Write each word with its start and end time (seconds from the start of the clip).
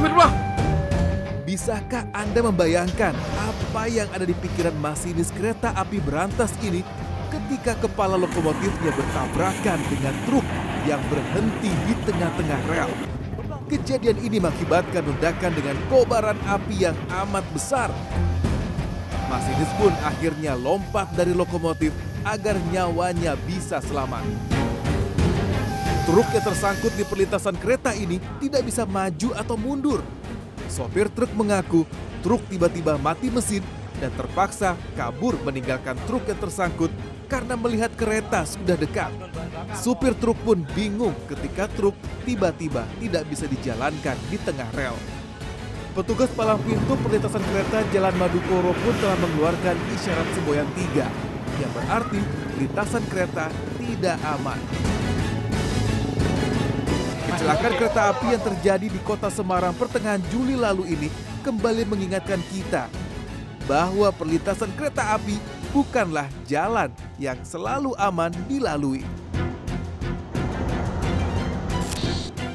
Astagfirullah. 0.00 0.32
Bisakah 1.44 2.08
Anda 2.16 2.40
membayangkan 2.40 3.12
apa 3.36 3.84
yang 3.84 4.08
ada 4.16 4.24
di 4.24 4.32
pikiran 4.32 4.72
masinis 4.80 5.28
kereta 5.28 5.76
api 5.76 6.00
berantas 6.00 6.56
ini 6.64 6.80
ketika 7.28 7.76
kepala 7.76 8.16
lokomotifnya 8.16 8.96
bertabrakan 8.96 9.76
dengan 9.92 10.16
truk 10.24 10.46
yang 10.88 11.04
berhenti 11.12 11.68
di 11.84 11.92
tengah-tengah 12.08 12.60
rel? 12.72 12.88
Kejadian 13.68 14.16
ini 14.24 14.40
mengakibatkan 14.40 15.04
ledakan 15.04 15.52
dengan 15.52 15.76
kobaran 15.92 16.40
api 16.48 16.88
yang 16.88 16.96
amat 17.20 17.44
besar. 17.52 17.92
Masinis 19.28 19.68
pun 19.76 19.92
akhirnya 20.00 20.56
lompat 20.56 21.12
dari 21.12 21.36
lokomotif 21.36 21.92
agar 22.24 22.56
nyawanya 22.72 23.36
bisa 23.44 23.84
selamat. 23.84 24.49
Truk 26.10 26.26
yang 26.34 26.42
tersangkut 26.42 26.90
di 26.98 27.06
perlintasan 27.06 27.54
kereta 27.54 27.94
ini 27.94 28.18
tidak 28.42 28.66
bisa 28.66 28.82
maju 28.82 29.30
atau 29.30 29.54
mundur. 29.54 30.02
Sopir 30.66 31.06
truk 31.06 31.30
mengaku 31.38 31.86
truk 32.26 32.42
tiba-tiba 32.50 32.98
mati 32.98 33.30
mesin 33.30 33.62
dan 34.02 34.10
terpaksa 34.18 34.74
kabur 34.98 35.38
meninggalkan 35.46 35.94
truk 36.10 36.26
yang 36.26 36.34
tersangkut 36.42 36.90
karena 37.30 37.54
melihat 37.54 37.94
kereta 37.94 38.42
sudah 38.42 38.74
dekat. 38.74 39.06
Supir 39.78 40.18
truk 40.18 40.34
pun 40.42 40.66
bingung 40.74 41.14
ketika 41.30 41.70
truk 41.78 41.94
tiba-tiba 42.26 42.90
tidak 42.98 43.30
bisa 43.30 43.46
dijalankan 43.46 44.18
di 44.34 44.38
tengah 44.42 44.66
rel. 44.74 44.98
Petugas 45.94 46.34
palang 46.34 46.58
pintu 46.66 46.98
perlintasan 47.06 47.42
kereta 47.54 47.86
Jalan 47.94 48.18
Madukoro 48.18 48.74
pun 48.82 48.94
telah 48.98 49.14
mengeluarkan 49.14 49.78
isyarat 49.94 50.26
semboyan 50.34 50.66
tiga 50.74 51.06
yang 51.62 51.70
berarti 51.70 52.18
lintasan 52.58 53.06
kereta 53.06 53.46
tidak 53.78 54.18
aman. 54.26 54.58
Kecelakaan 57.40 57.72
kereta 57.80 58.12
api 58.12 58.36
yang 58.36 58.42
terjadi 58.44 58.86
di 58.92 59.00
kota 59.00 59.32
Semarang 59.32 59.72
pertengahan 59.72 60.20
Juli 60.28 60.60
lalu 60.60 60.92
ini 60.92 61.08
kembali 61.40 61.88
mengingatkan 61.88 62.36
kita 62.52 62.84
bahwa 63.64 64.12
perlintasan 64.12 64.68
kereta 64.76 65.16
api 65.16 65.40
bukanlah 65.72 66.28
jalan 66.44 66.92
yang 67.16 67.40
selalu 67.40 67.96
aman 67.96 68.28
dilalui. 68.44 69.08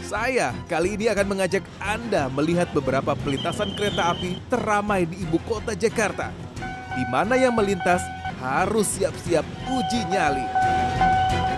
Saya 0.05 0.53
kali 0.69 1.01
ini 1.01 1.09
akan 1.09 1.33
mengajak 1.33 1.65
Anda 1.81 2.29
melihat 2.29 2.69
beberapa 2.69 3.17
perlintasan 3.17 3.73
kereta 3.73 4.13
api 4.13 4.37
teramai 4.53 5.09
di 5.09 5.25
ibu 5.25 5.41
kota 5.49 5.73
Jakarta, 5.73 6.29
di 6.93 7.01
mana 7.09 7.33
yang 7.33 7.57
melintas 7.57 8.05
harus 8.37 8.85
siap-siap 9.01 9.49
uji 9.65 10.05
nyali. 10.13 10.45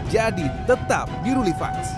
Jadi 0.07 0.47
tetap 0.63 1.11
di 1.27 1.35
Rulifans. 1.35 1.96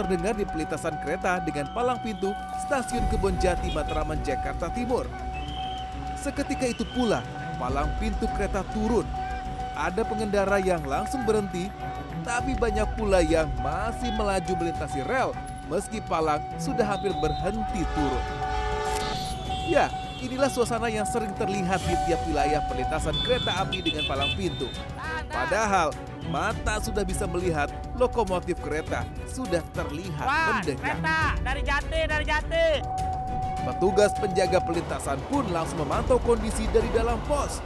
Terdengar 0.00 0.32
di 0.32 0.48
pelintasan 0.48 0.96
kereta 1.04 1.44
dengan 1.44 1.68
palang 1.76 2.00
pintu 2.00 2.32
stasiun 2.64 3.04
Kebonjati 3.12 3.68
Matraman 3.76 4.24
Jakarta 4.24 4.72
Timur. 4.72 5.04
Seketika 6.16 6.64
itu 6.64 6.88
pula 6.96 7.20
palang 7.60 7.92
pintu 8.00 8.24
kereta 8.32 8.64
turun. 8.72 9.04
Ada 9.76 10.00
pengendara 10.04 10.56
yang 10.56 10.80
langsung 10.88 11.24
berhenti, 11.28 11.68
tapi 12.24 12.56
banyak 12.56 12.88
pula 12.96 13.20
yang 13.20 13.48
masih 13.60 14.08
melaju 14.16 14.52
melintasi 14.56 15.04
rel 15.04 15.36
meski 15.68 16.00
palang 16.00 16.40
sudah 16.56 16.96
hampir 16.96 17.12
berhenti 17.20 17.84
turun. 17.92 18.24
Ya, 19.68 19.92
inilah 20.24 20.48
suasana 20.48 20.88
yang 20.88 21.04
sering 21.04 21.36
terlihat 21.36 21.80
di 21.84 21.94
tiap 22.08 22.24
wilayah 22.24 22.64
perlintasan 22.72 23.14
kereta 23.22 23.52
api 23.60 23.84
dengan 23.84 24.04
palang 24.08 24.32
pintu. 24.34 24.66
Padahal 25.28 25.92
mata 26.32 26.80
sudah 26.80 27.04
bisa 27.04 27.28
melihat 27.28 27.68
lokomotif 28.00 28.56
kereta 28.64 29.04
sudah 29.28 29.60
terlihat 29.76 30.24
Wah, 30.24 30.64
mendekat. 30.64 30.80
kereta 30.80 31.18
dari 31.44 31.60
Jati, 31.60 32.00
dari 32.08 32.24
Jati. 32.24 32.68
Petugas 33.60 34.12
penjaga 34.16 34.58
perlintasan 34.64 35.20
pun 35.28 35.44
langsung 35.52 35.84
memantau 35.84 36.16
kondisi 36.16 36.64
dari 36.72 36.88
dalam 36.96 37.20
pos. 37.28 37.60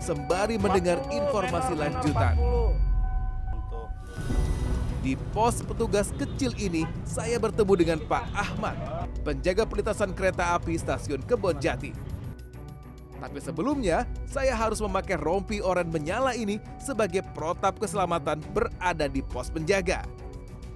Sembari 0.00 0.56
mendengar 0.56 1.04
40, 1.12 1.20
informasi 1.20 1.72
lanjutan. 1.76 2.34
40. 2.40 2.40
untuk 2.40 2.72
Di 5.04 5.12
pos 5.36 5.60
petugas 5.60 6.08
kecil 6.16 6.56
ini, 6.56 6.88
saya 7.04 7.36
bertemu 7.36 7.72
dengan 7.76 7.98
Pak 8.00 8.24
Ahmad, 8.32 8.76
penjaga 9.20 9.68
perlintasan 9.68 10.16
kereta 10.16 10.56
api 10.56 10.80
stasiun 10.80 11.20
Kebonjati. 11.20 12.13
Tapi 13.24 13.40
sebelumnya, 13.40 14.04
saya 14.28 14.52
harus 14.52 14.84
memakai 14.84 15.16
rompi 15.16 15.56
oranye 15.64 15.88
menyala 15.88 16.36
ini 16.36 16.60
sebagai 16.76 17.24
protap 17.32 17.80
keselamatan 17.80 18.44
berada 18.52 19.08
di 19.08 19.24
pos 19.24 19.48
penjaga. 19.48 20.04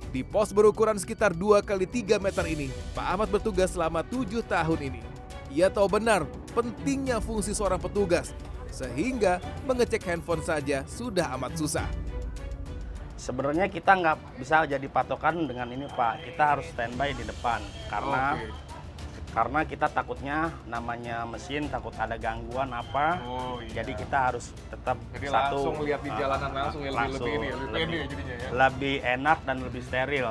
Di 0.09 0.25
pos 0.25 0.57
berukuran 0.57 0.97
sekitar 0.97 1.37
2 1.37 1.61
kali 1.61 1.85
3 1.85 2.17
meter 2.17 2.49
ini, 2.49 2.73
Pak 2.97 3.05
Ahmad 3.05 3.29
bertugas 3.29 3.77
selama 3.77 4.01
7 4.01 4.41
tahun 4.41 4.81
ini. 4.81 5.05
Ia 5.53 5.69
tahu 5.69 5.93
benar 5.93 6.25
pentingnya 6.57 7.21
fungsi 7.21 7.53
seorang 7.53 7.77
petugas, 7.77 8.33
sehingga 8.73 9.45
mengecek 9.69 10.09
handphone 10.09 10.41
saja 10.41 10.89
sudah 10.89 11.29
amat 11.37 11.53
susah. 11.53 11.85
sebenarnya 13.19 13.67
kita 13.69 13.99
nggak 13.99 14.41
bisa 14.41 14.65
jadi 14.65 14.89
patokan 14.89 15.45
dengan 15.45 15.69
ini 15.69 15.85
Pak. 15.91 16.25
Kita 16.25 16.57
harus 16.57 16.65
standby 16.73 17.13
di 17.13 17.29
depan 17.29 17.61
karena. 17.93 18.41
Karena 19.33 19.61
kita 19.69 19.87
takutnya 19.93 20.50
namanya 20.65 21.28
mesin 21.28 21.69
takut 21.69 21.93
ada 21.97 22.16
gangguan 22.16 22.72
apa. 22.72 23.21
Oh 23.25 23.61
iya. 23.61 23.83
Jadi 23.83 23.93
kita 24.00 24.16
harus 24.33 24.50
tetap 24.72 24.97
Jadi 25.15 25.27
satu 25.28 25.56
langsung 25.61 25.77
lihat 25.84 26.00
di 26.00 26.11
ah, 26.11 26.16
jalanan 26.16 26.50
langsung 26.56 26.83
ya 26.83 26.91
lebih 26.91 27.00
langsung, 27.00 27.27
lebih 27.27 27.37
ini 27.37 27.49
lebih 27.49 27.69
pede 27.69 27.84
lebih, 27.84 27.99
jadinya 28.09 28.34
ya. 28.34 28.49
lebih 28.53 28.94
enak 29.05 29.38
dan 29.44 29.56
lebih 29.61 29.83
steril. 29.84 30.27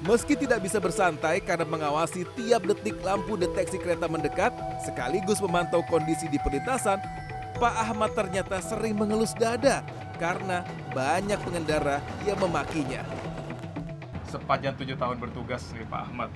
Meski 0.00 0.32
tidak 0.32 0.64
bisa 0.64 0.80
bersantai 0.80 1.44
karena 1.44 1.68
mengawasi 1.68 2.24
tiap 2.32 2.64
detik 2.64 2.96
lampu 3.04 3.36
deteksi 3.36 3.76
kereta 3.76 4.08
mendekat, 4.08 4.48
sekaligus 4.80 5.44
memantau 5.44 5.84
kondisi 5.84 6.24
di 6.32 6.40
perlintasan, 6.40 6.96
Pak 7.60 7.74
Ahmad 7.84 8.16
ternyata 8.16 8.64
sering 8.64 8.96
mengelus 8.96 9.36
dada 9.36 9.84
karena 10.16 10.64
banyak 10.96 11.36
pengendara 11.44 12.00
yang 12.24 12.40
memakinya. 12.40 13.04
Sepanjang 14.24 14.72
tujuh 14.80 14.96
tahun 14.96 15.20
bertugas 15.20 15.68
nih 15.76 15.84
Pak 15.84 16.00
Ahmad. 16.08 16.32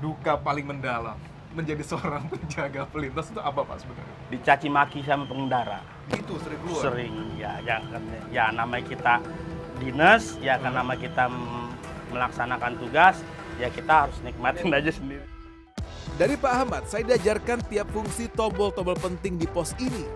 Duka 0.00 0.36
paling 0.40 0.66
mendalam 0.66 1.16
menjadi 1.56 1.80
seorang 1.80 2.28
penjaga 2.32 2.84
pelintas 2.88 3.32
itu 3.32 3.40
apa 3.40 3.60
Pak 3.64 3.76
sebenarnya? 3.80 4.16
Dicaci 4.28 4.68
maki 4.68 5.00
sama 5.04 5.24
pengendara. 5.24 5.80
Itu 6.12 6.36
sering 6.44 6.60
keluar. 6.60 6.82
Sering 6.84 7.14
ya 7.40 7.52
ya 7.64 7.76
ya 8.28 8.44
namanya 8.52 8.84
kita 8.84 9.14
dinas 9.80 10.36
ya 10.40 10.56
kan 10.60 10.72
nama 10.72 10.92
kita 10.96 11.28
melaksanakan 12.12 12.76
tugas 12.80 13.20
ya 13.56 13.68
kita 13.72 14.08
harus 14.08 14.16
nikmatin 14.24 14.68
aja 14.72 14.92
sendiri. 14.92 15.24
Dari 16.16 16.32
Pak 16.38 16.52
Ahmad, 16.64 16.82
saya 16.88 17.04
diajarkan 17.12 17.60
tiap 17.68 17.92
fungsi 17.92 18.30
tombol-tombol 18.32 18.96
penting 18.96 19.36
di 19.36 19.44
pos 19.44 19.76
ini. 19.76 20.06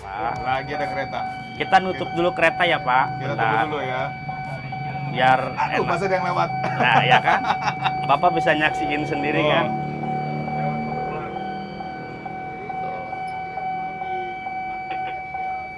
Wah, 0.00 0.32
Pak, 0.32 0.34
lagi 0.40 0.72
ada 0.72 0.86
kereta. 0.88 1.20
kita 1.58 1.76
nutup 1.84 2.08
dulu 2.16 2.30
kereta 2.32 2.62
ya 2.64 2.78
Pak. 2.80 3.06
Kita 3.20 3.34
Bentar. 3.34 3.44
tunggu 3.44 3.64
dulu 3.66 3.78
ya. 3.82 4.02
Biar 5.18 5.40
Aduh, 5.50 5.82
enak. 5.82 5.90
masih 5.90 6.06
ada 6.06 6.14
yang 6.14 6.26
lewat. 6.30 6.48
Nah 6.78 6.96
ya 7.02 7.18
kan, 7.18 7.40
Bapak 8.06 8.30
bisa 8.38 8.54
nyaksiin 8.54 9.02
sendiri 9.02 9.42
Oh. 9.42 9.50
kan. 9.50 9.66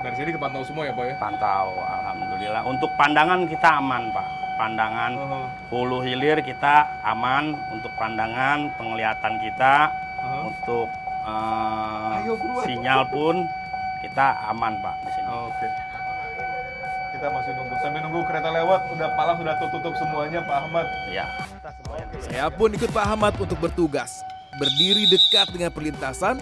Dari 0.00 0.14
sini 0.16 0.30
kepantau 0.32 0.64
semua 0.64 0.88
ya 0.88 0.92
Pak 0.92 1.04
ya? 1.04 1.14
Pantau, 1.16 1.76
alhamdulillah. 1.76 2.62
Untuk 2.64 2.88
pandangan 2.96 3.44
kita 3.44 3.68
aman 3.76 4.08
Pak. 4.08 4.26
Pandangan 4.56 5.12
Oh, 5.16 5.44
hulu 5.72 6.00
hilir 6.00 6.40
kita 6.40 6.88
aman. 7.04 7.52
Untuk 7.68 7.92
pandangan 7.96 8.72
penglihatan 8.76 9.40
kita, 9.40 9.92
oh. 10.20 10.48
untuk 10.48 10.88
eh, 11.24 12.16
Ayo, 12.24 12.32
sinyal 12.64 13.08
pun 13.08 13.44
kita 14.00 14.26
aman 14.48 14.72
Pak 14.80 14.94
di 15.00 15.10
sini. 15.12 15.28
Oke. 15.28 15.66
Kita 17.20 17.36
masih 17.36 17.52
nunggu. 17.52 17.74
Sambil 17.84 18.00
nunggu 18.00 18.20
kereta 18.24 18.48
lewat, 18.48 18.80
udah 18.96 19.08
palang 19.12 19.36
sudah 19.36 19.54
tutup 19.60 19.92
semuanya 20.00 20.40
Pak 20.40 20.56
Ahmad. 20.56 20.86
Ya. 21.12 21.28
Saya 22.16 22.48
pun 22.48 22.72
ikut 22.72 22.88
Pak 22.96 23.04
Ahmad 23.12 23.36
untuk 23.36 23.60
bertugas. 23.60 24.24
Berdiri 24.56 25.04
dekat 25.04 25.52
dengan 25.52 25.68
perlintasan, 25.68 26.40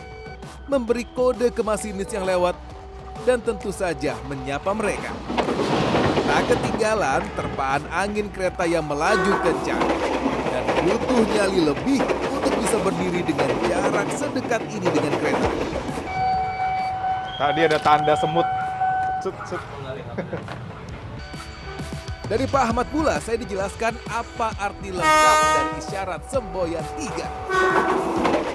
memberi 0.70 1.02
kode 1.18 1.50
ke 1.50 1.66
masinis 1.66 2.06
yang 2.14 2.22
lewat, 2.22 2.54
dan 3.26 3.42
tentu 3.42 3.74
saja 3.74 4.14
menyapa 4.30 4.70
mereka. 4.70 5.10
Tak 6.30 6.46
ketinggalan 6.46 7.26
terpaan 7.34 7.82
angin 7.90 8.30
kereta 8.30 8.62
yang 8.62 8.86
melaju 8.86 9.34
kencang. 9.42 9.82
Dan 10.46 10.62
butuh 10.86 11.26
nyali 11.34 11.74
lebih 11.74 12.06
untuk 12.06 12.54
bisa 12.54 12.78
berdiri 12.86 13.26
dengan 13.26 13.50
jarak 13.66 14.06
sedekat 14.14 14.62
ini 14.70 14.86
dengan 14.94 15.10
kereta. 15.18 15.48
Tadi 17.34 17.60
ada 17.66 17.78
tanda 17.82 18.14
semut. 18.14 18.46
Set, 19.26 19.34
set. 19.50 19.58
Dari 22.28 22.44
Pak 22.44 22.60
Ahmad 22.60 22.86
pula 22.92 23.16
saya 23.24 23.40
dijelaskan 23.40 23.96
apa 24.04 24.52
arti 24.60 24.92
lengkap 24.92 25.36
dari 25.48 25.70
isyarat 25.80 26.22
semboyan 26.28 26.84
tiga. 27.00 27.24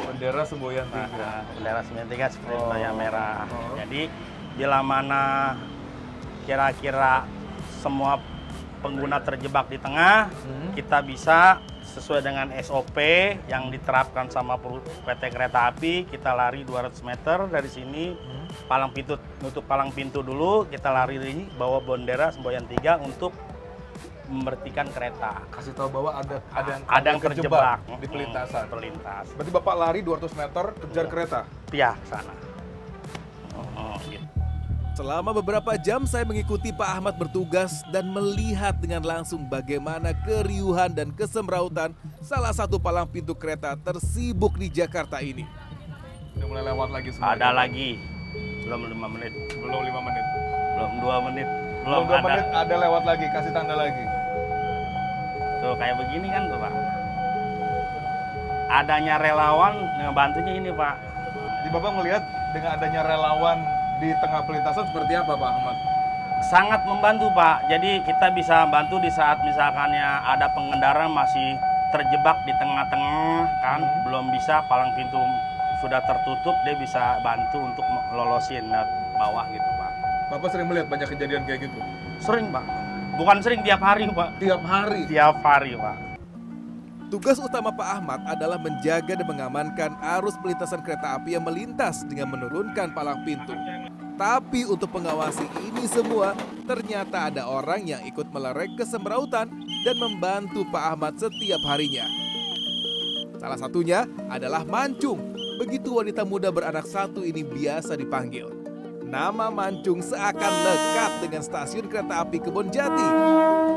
Bendera 0.05 0.45
semboyan 0.45 0.85
Nah, 0.93 1.09
tiga. 1.09 1.25
nah, 1.25 1.41
bendera 1.57 1.81
sembilan 1.81 2.07
tiga 2.07 2.25
seperti 2.29 2.53
Oh. 2.53 2.77
yang 2.77 2.93
merah. 2.93 3.49
Oh. 3.49 3.73
Jadi 3.81 4.01
bila 4.53 4.85
mana 4.85 5.23
kira-kira 6.45 7.25
semua 7.81 8.21
pengguna 8.85 9.17
terjebak 9.17 9.65
di 9.67 9.81
tengah, 9.81 10.29
Hmm. 10.29 10.69
kita 10.77 11.01
bisa 11.01 11.57
sesuai 11.81 12.21
dengan 12.21 12.53
SOP 12.53 12.97
yang 13.49 13.73
diterapkan 13.73 14.29
sama 14.29 14.53
PT 15.01 15.33
Kereta 15.33 15.73
Api, 15.73 16.05
kita 16.05 16.29
lari 16.31 16.61
200 16.61 17.01
meter 17.01 17.49
dari 17.49 17.73
sini, 17.73 18.13
Hmm. 18.13 18.45
palang 18.69 18.93
pintu 18.93 19.17
nutup 19.41 19.65
palang 19.65 19.89
pintu 19.89 20.21
dulu, 20.21 20.69
kita 20.69 20.93
lari 20.93 21.17
bawa 21.57 21.81
bendera 21.81 22.29
semboyan 22.29 22.69
tiga 22.69 23.01
untuk 23.01 23.33
membertikan 24.25 24.87
kereta. 24.87 25.43
Kasih 25.49 25.73
tahu 25.73 25.89
bahwa 25.91 26.11
ada 26.13 26.37
ada 26.49 26.69
yang 26.71 26.83
Ada 26.85 27.07
yang 27.09 27.21
terjebak 27.21 27.61
di 27.97 28.07
pelintasan. 28.07 28.63
Hmm, 28.63 28.71
Terlintas. 28.71 29.25
Berarti 29.33 29.51
Bapak 29.51 29.75
lari 29.75 29.99
200 29.99 30.31
meter 30.33 30.65
kejar 30.77 31.05
Iya. 31.05 31.11
kereta. 31.11 31.39
Ya, 31.71 31.91
ke 31.93 32.07
sana. 32.07 32.33
Oh, 33.53 33.97
gitu. 34.03 34.25
Selama 34.93 35.33
beberapa 35.33 35.73
jam 35.75 36.05
saya 36.05 36.21
mengikuti 36.21 36.69
Pak 36.69 36.85
Ahmad 36.87 37.15
bertugas 37.17 37.81
dan 37.89 38.13
melihat 38.13 38.77
dengan 38.77 39.01
langsung 39.01 39.41
bagaimana 39.43 40.13
keriuhan 40.13 40.93
dan 40.93 41.09
kesemrautan 41.09 41.97
salah 42.21 42.53
satu 42.53 42.77
palang 42.77 43.09
pintu 43.09 43.33
kereta 43.33 43.73
tersibuk 43.75 44.53
di 44.53 44.69
Jakarta 44.69 45.17
ini. 45.17 45.49
Udah 46.37 46.45
mulai 46.45 46.63
lewat 46.63 46.89
lagi 46.93 47.09
semua. 47.09 47.33
Ada 47.33 47.49
lagi. 47.51 47.97
Belum 48.63 48.85
lima 48.87 49.07
menit. 49.07 49.33
Belum 49.53 49.81
5 49.81 49.99
menit. 49.99 50.25
Belum 50.73 50.91
dua 51.01 51.17
menit. 51.25 51.47
Belum 51.83 52.01
Belum 52.01 52.03
2 52.05 52.13
ada. 52.13 52.23
menit 52.23 52.45
ada 52.53 52.75
lewat 52.79 53.03
lagi, 53.03 53.25
kasih 53.29 53.51
tanda 53.51 53.75
lagi. 53.75 54.05
Tuh 55.63 55.79
kayak 55.79 55.95
begini 55.95 56.27
kan 56.27 56.51
tuh 56.51 56.59
Pak. 56.59 56.73
Adanya 58.67 59.15
relawan 59.15 59.79
ngebantunya 59.95 60.59
ini 60.59 60.69
Pak. 60.75 60.95
Di 61.63 61.71
Bapak 61.71 61.91
melihat 62.03 62.23
dengan 62.51 62.75
adanya 62.75 63.01
relawan 63.07 63.63
di 64.03 64.11
tengah 64.19 64.43
pelintasan 64.43 64.83
seperti 64.91 65.15
apa 65.15 65.39
Pak 65.39 65.49
Ahmad? 65.55 65.77
Sangat 66.43 66.83
membantu 66.83 67.31
Pak. 67.31 67.71
Jadi 67.71 68.03
kita 68.03 68.27
bisa 68.35 68.67
bantu 68.67 68.99
di 68.99 69.07
saat 69.07 69.39
misalkannya 69.39 70.27
ada 70.27 70.51
pengendara 70.51 71.07
masih 71.07 71.55
terjebak 71.95 72.43
di 72.43 72.51
tengah-tengah 72.59 73.47
kan, 73.63 73.79
Hmm. 73.79 74.03
belum 74.03 74.25
bisa 74.35 74.65
palang 74.67 74.91
pintu 74.99 75.21
sudah 75.79 76.03
tertutup, 76.03 76.55
dia 76.67 76.75
bisa 76.75 77.23
bantu 77.23 77.63
untuk 77.63 77.85
lolosin 78.11 78.67
lewat 78.67 78.89
bawah 79.15 79.45
gitu 79.47 79.69
Pak. 79.79 79.91
Bapak 80.27 80.49
sering 80.51 80.67
melihat 80.67 80.91
banyak 80.91 81.07
kejadian 81.07 81.47
kayak 81.47 81.71
gitu? 81.71 81.79
Sering 82.19 82.51
Pak. 82.51 82.82
Bukan 83.13 83.45
sering 83.45 83.61
tiap 83.61 83.77
hari 83.77 84.09
Pak. 84.09 84.41
Tiap 84.41 84.61
hari. 84.65 85.05
Tiap 85.05 85.37
hari 85.45 85.77
Pak. 85.77 85.97
Tugas 87.13 87.37
utama 87.37 87.69
Pak 87.69 88.01
Ahmad 88.01 88.25
adalah 88.25 88.57
menjaga 88.57 89.13
dan 89.13 89.27
mengamankan 89.29 89.93
arus 90.17 90.33
pelintasan 90.41 90.81
kereta 90.81 91.13
api 91.13 91.37
yang 91.37 91.45
melintas 91.45 92.01
dengan 92.09 92.33
menurunkan 92.33 92.89
palang 92.89 93.21
pintu. 93.21 93.53
Tapi 94.17 94.65
untuk 94.65 94.89
mengawasi 94.97 95.45
ini 95.61 95.85
semua, 95.85 96.33
ternyata 96.65 97.29
ada 97.29 97.45
orang 97.45 97.85
yang 97.85 98.01
ikut 98.01 98.33
melerek 98.33 98.73
kesemrautan 98.81 99.45
dan 99.85 99.95
membantu 100.01 100.65
Pak 100.73 100.97
Ahmad 100.97 101.13
setiap 101.21 101.61
harinya. 101.69 102.09
Salah 103.37 103.61
satunya 103.61 104.09
adalah 104.33 104.65
Mancung. 104.65 105.37
Begitu 105.61 106.01
wanita 106.01 106.25
muda 106.25 106.49
beranak 106.49 106.89
satu 106.89 107.21
ini 107.21 107.45
biasa 107.45 107.93
dipanggil. 107.93 108.62
Nama 109.13 109.53
Mancung 109.53 110.01
seakan 110.01 110.53
lekat 110.65 111.11
dengan 111.21 111.45
stasiun 111.45 111.85
kereta 111.85 112.25
api 112.25 112.41
Kebon 112.41 112.73
Jati. 112.73 113.09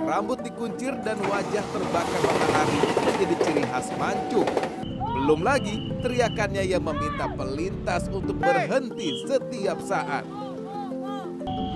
Rambut 0.09 0.41
dikuncir 0.41 0.97
dan 1.05 1.21
wajah 1.29 1.61
terbakar 1.77 2.21
matahari 2.25 2.81
menjadi 3.05 3.37
ciri 3.45 3.65
khas 3.69 3.93
Mancung. 4.01 4.49
Belum 4.97 5.45
lagi 5.45 5.93
teriakannya 6.01 6.65
yang 6.65 6.81
meminta 6.81 7.29
pelintas 7.37 8.09
untuk 8.09 8.41
berhenti 8.41 9.13
setiap 9.29 9.77
saat. 9.85 10.25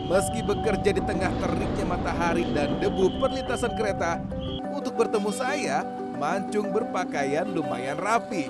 Meski 0.08 0.40
bekerja 0.40 0.96
di 0.96 1.02
tengah 1.04 1.28
teriknya 1.44 1.84
matahari 1.84 2.48
dan 2.56 2.80
debu 2.80 3.20
perlintasan 3.20 3.76
kereta, 3.76 4.24
untuk 4.72 4.96
bertemu 4.96 5.30
saya, 5.36 5.84
Mancung 6.16 6.72
berpakaian 6.72 7.44
lumayan 7.44 8.00
rapi. 8.00 8.48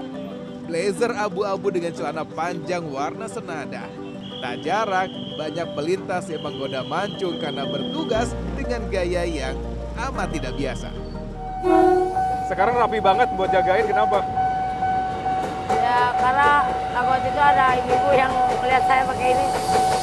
Blazer 0.70 1.10
abu-abu 1.18 1.74
dengan 1.74 1.90
celana 1.98 2.22
panjang 2.22 2.86
warna 2.86 3.26
senada. 3.26 4.09
Tak 4.40 4.64
jarang 4.64 5.12
banyak 5.36 5.68
pelintas 5.76 6.24
yang 6.32 6.40
menggoda 6.40 6.80
Mancung 6.80 7.36
karena 7.36 7.68
bertugas 7.68 8.32
dengan 8.56 8.88
gaya 8.88 9.28
yang 9.28 9.52
amat 10.00 10.32
tidak 10.32 10.56
biasa. 10.56 10.88
Sekarang 12.48 12.80
rapi 12.80 13.04
banget 13.04 13.28
buat 13.36 13.52
jagain 13.52 13.84
kenapa? 13.84 14.24
Ya 15.68 16.16
karena 16.16 16.48
waktu 17.04 17.28
itu 17.28 17.40
ada 17.40 17.66
ibu-ibu 17.84 18.10
yang 18.16 18.32
melihat 18.64 18.80
saya 18.88 19.04
pakai 19.04 19.28
ini. 19.36 19.46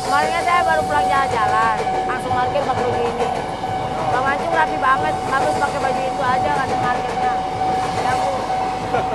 Kemarin 0.05 0.29
kan 0.29 0.43
saya 0.45 0.61
baru 0.69 0.81
pulang 0.85 1.07
jalan-jalan, 1.09 1.77
langsung 2.05 2.31
parkir 2.37 2.61
pakai 2.61 2.85
begini. 2.93 3.27
Bang 4.13 4.23
Mancung 4.23 4.53
rapi 4.53 4.77
banget, 4.77 5.15
bagus 5.33 5.55
pakai 5.57 5.79
baju 5.81 6.01
itu 6.05 6.21
aja 6.21 6.49
nggak 6.53 6.67
ada 6.69 6.77
parkirnya. 6.77 7.33
Ya 8.05 8.13
bu. 8.21 8.31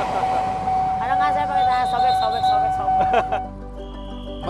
Kadang 0.99 1.19
kan 1.23 1.31
saya 1.31 1.47
pakai 1.47 1.65
tanya 1.71 1.87
sobek, 1.87 2.15
sobek, 2.19 2.43
sobek, 2.43 2.73
sobek. 2.75 3.43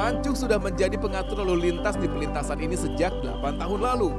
Mancung 0.02 0.34
sudah 0.34 0.58
menjadi 0.58 0.99
pengatur 0.99 1.46
lalu 1.46 1.70
lintas 1.70 1.94
di 1.94 2.10
pelintasan 2.10 2.58
ini 2.58 2.75
sejak 2.75 3.14
8 3.22 3.54
tahun 3.54 3.81
lalu. 3.87 4.10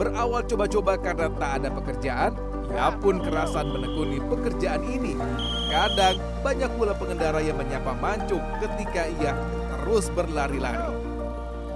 Berawal 0.00 0.40
coba-coba 0.48 0.96
karena 0.96 1.28
tak 1.36 1.50
ada 1.60 1.68
pekerjaan, 1.68 2.32
ia 2.72 2.88
pun 2.96 3.20
kerasan 3.20 3.68
menekuni 3.68 4.24
pekerjaan 4.24 4.80
ini. 4.88 5.20
Kadang 5.68 6.16
banyak 6.40 6.72
pula 6.80 6.96
pengendara 6.96 7.44
yang 7.44 7.60
menyapa 7.60 7.92
Mancung 8.00 8.40
ketika 8.64 9.04
ia 9.20 9.36
terus 9.68 10.08
berlari-lari. 10.16 10.96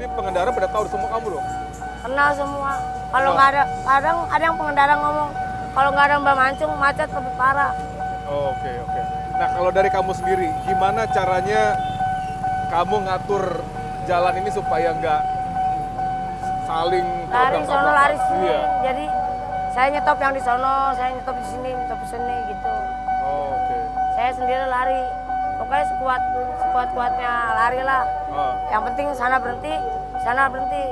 Ini 0.00 0.08
pengendara 0.16 0.48
pada 0.48 0.72
tahu 0.72 0.88
semua 0.88 1.12
kamu 1.12 1.36
dong. 1.36 1.46
Kenal 2.08 2.30
semua. 2.32 2.72
Kalau 3.12 3.36
nggak 3.36 3.48
ada, 3.52 3.62
kadang 3.84 4.18
ada 4.32 4.42
yang 4.48 4.56
pengendara 4.56 4.94
ngomong, 4.96 5.30
kalau 5.76 5.90
nggak 5.92 6.06
ada 6.08 6.16
Mbak 6.24 6.36
Mancung 6.40 6.72
macet 6.80 7.08
lebih 7.12 7.34
parah. 7.36 7.76
Oh, 8.24 8.56
Oke 8.56 8.72
oke. 8.80 9.00
Nah 9.36 9.48
kalau 9.60 9.68
dari 9.68 9.92
kamu 9.92 10.12
sendiri, 10.16 10.48
gimana 10.64 11.04
caranya 11.12 11.91
kamu 12.72 12.96
ngatur 13.04 13.44
jalan 14.08 14.34
ini 14.40 14.48
supaya 14.48 14.96
nggak 14.96 15.22
saling 16.64 17.04
Lari 17.28 17.60
sono, 17.68 17.90
lari 17.92 18.16
sini. 18.16 18.48
Iya. 18.48 18.60
Jadi 18.80 19.04
saya 19.72 19.88
nyetop 19.92 20.16
yang 20.16 20.32
di 20.32 20.40
sono, 20.40 20.74
saya 20.96 21.12
nyetop 21.12 21.36
di 21.36 21.46
sini, 21.48 21.68
nyetop 21.68 21.98
di 22.00 22.08
sini 22.08 22.36
gitu. 22.48 22.72
Oh, 23.24 23.52
Oke. 23.52 23.76
Saya 24.16 24.30
sendiri 24.32 24.64
lari. 24.68 25.00
Pokoknya 25.60 25.84
sekuat 25.86 26.22
sekuat 26.58 26.88
kuatnya 26.96 27.32
lari 27.54 27.80
lah. 27.84 28.02
Ah. 28.32 28.52
Yang 28.72 28.82
penting 28.88 29.06
sana 29.12 29.36
berhenti, 29.36 29.72
sana 30.24 30.48
berhenti. 30.48 30.84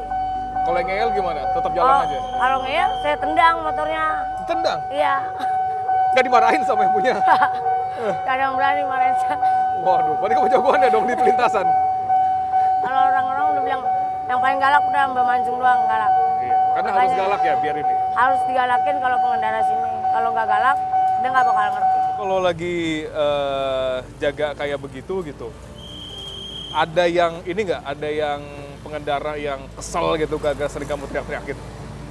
Kalau 0.60 0.80
ngeyel 0.84 1.08
gimana? 1.16 1.40
Tetap 1.56 1.72
jalan 1.72 1.88
Oh, 1.88 2.04
aja. 2.04 2.18
Kalau 2.20 2.56
ngeyel 2.60 2.90
saya 3.00 3.16
tendang 3.16 3.54
motornya. 3.64 4.04
Tendang. 4.44 4.78
Iya. 4.92 5.14
Nggak 6.12 6.24
dimarahin 6.28 6.62
sama 6.68 6.80
yang 6.84 6.92
punya. 6.92 7.14
Gak 8.24 8.32
ada 8.32 8.42
yang 8.48 8.54
berani 8.56 8.80
marahin 8.88 9.16
saya. 9.20 9.36
Waduh, 9.80 10.14
berarti 10.20 10.34
kamu 10.36 10.48
jagoan 10.52 10.84
ya 10.84 10.88
dong 10.92 11.04
di 11.08 11.14
pelintasan. 11.16 11.66
Kalau 12.80 13.00
orang-orang 13.08 13.44
udah 13.52 13.62
bilang 13.64 13.82
yang 14.28 14.38
paling 14.38 14.58
galak 14.60 14.82
udah 14.84 15.02
Mbak 15.10 15.24
Mancung 15.24 15.56
doang 15.56 15.80
galak. 15.88 16.12
Iya. 16.40 16.56
Karena 16.76 16.88
harus 16.88 17.00
Makanya- 17.00 17.18
galak 17.18 17.40
ya 17.42 17.54
biar 17.58 17.76
ini. 17.80 17.94
Harus 18.12 18.40
digalakin 18.44 18.96
kalau 19.00 19.16
pengendara 19.20 19.60
sini. 19.64 19.90
Kalau 20.10 20.28
nggak 20.32 20.48
galak, 20.48 20.76
dia 21.20 21.28
nggak 21.28 21.44
bakal 21.46 21.66
ngerti. 21.72 21.98
Kalau 22.20 22.38
lagi 22.38 22.74
eh, 23.08 23.96
jaga 24.20 24.46
kayak 24.52 24.78
begitu 24.78 25.14
gitu, 25.24 25.48
ada 26.70 27.04
yang 27.08 27.32
ini 27.44 27.60
nggak? 27.64 27.82
Ada 27.82 28.08
yang 28.08 28.40
pengendara 28.80 29.32
yang 29.36 29.60
kesel 29.72 30.16
gitu 30.16 30.36
gara-gara 30.36 30.68
sering 30.68 30.88
kamu 30.88 31.08
teriak-teriakin? 31.08 31.56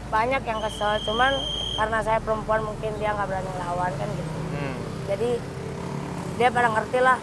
Banyak 0.09 0.41
yang 0.41 0.59
kesel, 0.59 0.97
cuman 1.05 1.33
karena 1.77 1.99
saya 2.01 2.17
perempuan 2.17 2.65
mungkin 2.65 2.91
dia 2.97 3.13
nggak 3.13 3.29
berani 3.29 3.53
lawan 3.61 3.93
kan 3.93 4.09
gitu. 4.09 4.31
Hmm. 4.57 4.75
Jadi 5.05 5.29
dia 6.37 6.49
pada 6.49 6.69
ngerti 6.73 6.99
lah. 7.01 7.17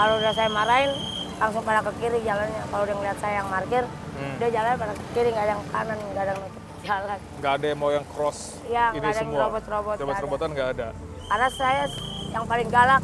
Kalau 0.00 0.16
udah 0.16 0.32
saya 0.32 0.48
marahin, 0.48 0.90
langsung 1.36 1.60
pada 1.60 1.84
ke 1.84 1.92
kiri 2.00 2.24
jalannya. 2.24 2.62
Kalau 2.66 2.84
dia 2.88 2.96
ngeliat 2.96 3.18
saya 3.20 3.34
yang 3.36 3.48
parkir, 3.48 3.84
Hmm. 4.10 4.34
dia 4.36 4.48
jalan 4.50 4.72
pada 4.74 4.92
ke 4.92 5.04
kiri, 5.12 5.28
nggak 5.28 5.44
ada 5.44 5.52
yang 5.52 5.64
kanan, 5.68 5.96
nggak 6.02 6.22
ada 6.22 6.30
yang 6.30 6.40
nutup 6.40 6.64
jalan. 6.86 7.18
Nggak 7.36 7.52
ada 7.52 7.66
yang 7.66 7.78
mau 7.78 7.90
yang 7.90 8.06
cross 8.06 8.38
Iya, 8.64 8.86
ini 8.90 9.04
ada 9.06 9.12
semua. 9.14 9.40
robot-robot. 9.42 9.96
Robot-robotan 10.00 10.48
nggak 10.50 10.68
ada. 10.72 10.88
Karena 11.28 11.48
saya 11.50 11.82
yang 12.30 12.44
paling 12.44 12.68
galak 12.68 13.02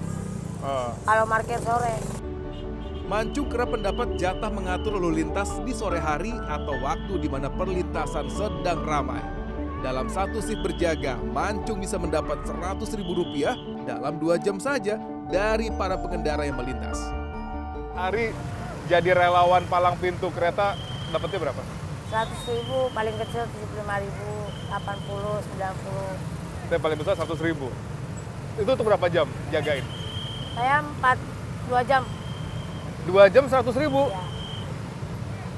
Ah. 0.58 0.90
kalau 1.04 1.24
parkir 1.26 1.60
sore. 1.60 1.94
Mancung 3.06 3.46
kerap 3.46 3.70
mendapat 3.70 4.16
jatah 4.16 4.50
mengatur 4.50 4.96
lalu 4.96 5.22
lintas 5.22 5.52
di 5.62 5.70
sore 5.70 6.00
hari 6.00 6.32
atau 6.32 6.74
waktu 6.80 7.12
di 7.16 7.28
mana 7.28 7.46
perlintasan 7.46 8.26
sedang 8.26 8.82
ramai. 8.82 9.20
Dalam 9.78 10.08
satu 10.08 10.40
shift 10.40 10.58
berjaga, 10.58 11.14
Mancung 11.22 11.78
bisa 11.78 12.00
mendapat 12.00 12.40
Rp100.000 12.42 13.06
rupiah 13.06 13.54
dalam 13.84 14.16
dua 14.16 14.34
jam 14.36 14.58
saja 14.58 14.98
dari 15.26 15.75
para 15.75 15.99
pengendara 15.99 16.47
yang 16.47 16.56
melintas. 16.56 16.99
Hari 17.97 18.30
jadi 18.87 19.11
relawan 19.16 19.66
palang 19.66 19.99
pintu 19.99 20.30
kereta 20.30 20.78
dapatnya 21.11 21.40
berapa? 21.50 21.62
seratus 22.06 22.38
ribu 22.47 22.87
paling 22.95 23.18
kecil 23.18 23.42
tujuh 23.50 23.66
puluh 23.66 23.83
lima 23.83 23.99
ribu 23.99 24.30
delapan 24.71 24.97
puluh 25.11 25.37
sembilan 25.42 25.73
puluh 25.83 26.11
Yang 26.71 26.80
paling 26.83 26.99
besar 27.02 27.14
100 27.18 27.47
ribu. 27.47 27.66
Itu 28.56 28.71
untuk 28.71 28.87
berapa 28.87 29.06
jam 29.06 29.26
jagain? 29.50 29.83
saya 30.54 30.80
empat 30.80 31.18
dua 31.68 31.80
jam 31.83 32.02
Dua 33.06 33.26
jam 33.26 33.45
100 33.47 33.71
ribu. 33.76 34.06
ya 34.06 34.23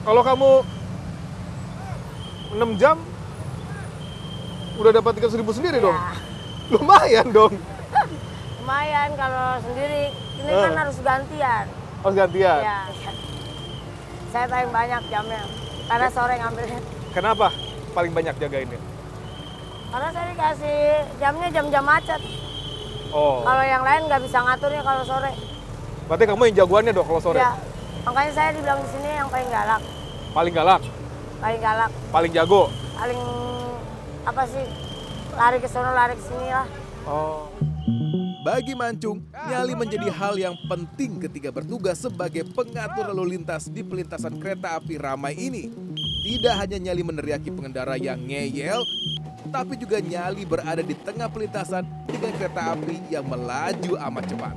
Kalau 0.04 0.22
kamu 0.24 0.50
6 2.48 2.80
jam, 2.80 2.96
udah 4.76 4.92
dapat 4.92 5.12
300 5.20 5.36
ribu 5.36 5.52
sendiri 5.52 5.80
dong. 5.80 5.92
Ya. 5.92 6.12
Lumayan 6.72 7.28
dong. 7.28 7.52
Lumayan 8.68 9.16
kalau 9.16 9.56
sendiri. 9.64 10.12
Ini 10.12 10.52
Eh. 10.52 10.60
kan 10.60 10.74
harus 10.76 10.96
gantian. 11.00 11.64
Harus 12.04 12.14
gantian. 12.20 12.58
ya 12.60 12.78
saya 14.28 14.44
paling 14.44 14.68
banyak 14.68 15.02
jamnya. 15.08 15.40
Karena 15.88 16.08
sore 16.12 16.36
ngambilnya. 16.36 16.80
Kenapa 17.16 17.48
paling 17.96 18.12
banyak 18.12 18.36
jagainnya? 18.36 18.76
karena 19.88 20.12
saya 20.12 20.26
dikasih 20.36 20.80
jamnya 21.16 21.48
jam-jam 21.48 21.80
macet. 21.80 22.20
Oh, 23.08 23.40
kalau 23.40 23.64
yang 23.64 23.80
lain 23.80 24.04
nggak 24.04 24.20
bisa 24.20 24.36
ngaturnya 24.36 24.84
kalau 24.84 25.00
sore. 25.00 25.32
Berarti 26.04 26.24
kamu 26.28 26.42
yang 26.52 26.56
jagoannya 26.60 26.92
dong 26.92 27.08
kalau 27.08 27.22
sore? 27.24 27.40
ya 27.40 27.56
makanya 28.04 28.32
saya 28.36 28.52
dibilang 28.52 28.84
di 28.84 28.88
sini 28.92 29.08
yang 29.16 29.32
paling 29.32 29.48
galak. 29.48 29.80
Paling 30.36 30.52
galak, 30.52 30.82
paling 31.40 31.60
galak. 31.64 31.90
Paling 32.12 32.32
jago. 32.36 32.62
paling 33.00 33.20
apa 34.28 34.42
sih 34.44 34.64
lari 35.40 35.56
ke 35.56 35.68
sono 35.72 35.90
lari 35.96 36.20
ke 36.20 36.24
sini 36.28 36.52
lah. 36.52 36.68
Oh. 37.08 37.48
Bagi 38.48 38.72
Mancung, 38.72 39.20
nyali 39.28 39.76
menjadi 39.76 40.08
hal 40.08 40.40
yang 40.40 40.56
penting 40.72 41.20
ketika 41.20 41.52
bertugas 41.52 42.00
sebagai 42.00 42.48
pengatur 42.56 43.12
lalu 43.12 43.36
lintas 43.36 43.68
di 43.68 43.84
pelintasan 43.84 44.40
kereta 44.40 44.80
api 44.80 44.96
ramai 44.96 45.36
ini. 45.36 45.68
Tidak 46.24 46.56
hanya 46.56 46.80
nyali 46.80 47.04
meneriaki 47.04 47.52
pengendara 47.52 48.00
yang 48.00 48.16
ngeyel, 48.16 48.80
tapi 49.52 49.76
juga 49.76 50.00
nyali 50.00 50.48
berada 50.48 50.80
di 50.80 50.96
tengah 50.96 51.28
pelintasan 51.28 51.84
dengan 52.08 52.32
kereta 52.40 52.72
api 52.72 53.12
yang 53.12 53.28
melaju 53.28 54.00
amat 54.08 54.24
cepat. 54.32 54.54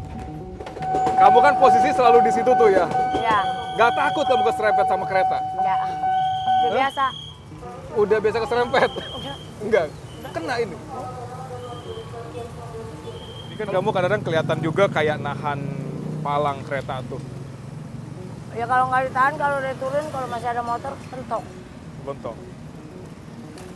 Kamu 1.20 1.38
kan 1.44 1.54
posisi 1.60 1.92
selalu 1.92 2.24
di 2.24 2.32
situ 2.32 2.48
tuh 2.48 2.72
ya. 2.72 2.88
ya 3.20 3.44
Gak 3.76 3.92
takut 3.92 4.24
kamu 4.24 4.44
keserempet 4.56 4.86
sama 4.88 5.04
kereta? 5.04 5.36
enggak 5.60 5.80
udah 5.84 6.64
Hah? 6.64 6.72
biasa 6.80 7.06
Udah 8.00 8.18
biasa 8.24 8.38
keserempet? 8.40 8.90
Enggak. 9.68 9.86
Kena 10.32 10.56
ini. 10.64 10.80
Kan 13.62 13.70
kamu 13.72 13.90
kadang-kadang 13.90 14.24
kelihatan 14.24 14.58
juga 14.60 14.84
kayak 14.88 15.18
nahan 15.18 15.60
palang 16.20 16.62
kereta 16.62 17.02
tuh. 17.06 17.22
ya 18.52 18.66
kalau 18.66 18.86
nggak 18.86 19.08
ditahan 19.08 19.34
kalau 19.36 19.56
udah 19.58 19.74
turun 19.76 20.06
kalau 20.08 20.28
masih 20.28 20.48
ada 20.50 20.60
motor 20.62 20.92
pentok 21.08 21.40
Bentok. 22.02 22.36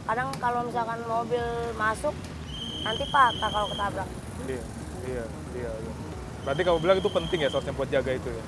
kadang 0.03 0.29
kalau 0.35 0.59
misalkan 0.61 0.99
mobil 1.01 1.45
masuk 1.73 2.11
nanti 2.81 3.03
patah 3.07 3.49
kalau 3.49 3.67
ketabrak 3.67 4.09
Iya, 4.43 4.61
iya, 5.05 5.23
iya. 5.55 5.71
iya. 5.71 5.91
Berarti 6.43 6.61
kamu 6.61 6.77
bilang 6.77 6.97
itu 6.99 7.09
penting 7.09 7.39
ya 7.39 7.49
seharusnya 7.49 7.73
buat 7.73 7.87
jaga 7.87 8.11
itu 8.11 8.29
ya? 8.29 8.43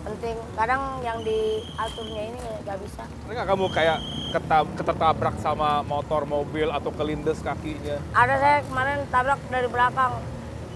penting 0.00 0.36
kadang 0.54 0.80
yang 1.00 1.18
diaturnya 1.20 2.22
ini 2.26 2.38
nggak 2.58 2.78
bisa 2.80 3.04
Pernah 3.22 3.46
kamu 3.46 3.64
kayak 3.70 3.98
ketab, 4.32 4.64
ketertabrak 4.74 5.36
sama 5.38 5.80
motor, 5.82 6.24
mobil, 6.24 6.66
atau 6.66 6.90
kelindes 6.90 7.38
kakinya? 7.40 8.00
ada 8.10 8.34
saya 8.34 8.58
kemarin 8.62 9.04
tabrak 9.06 9.38
dari 9.46 9.68
belakang 9.68 10.18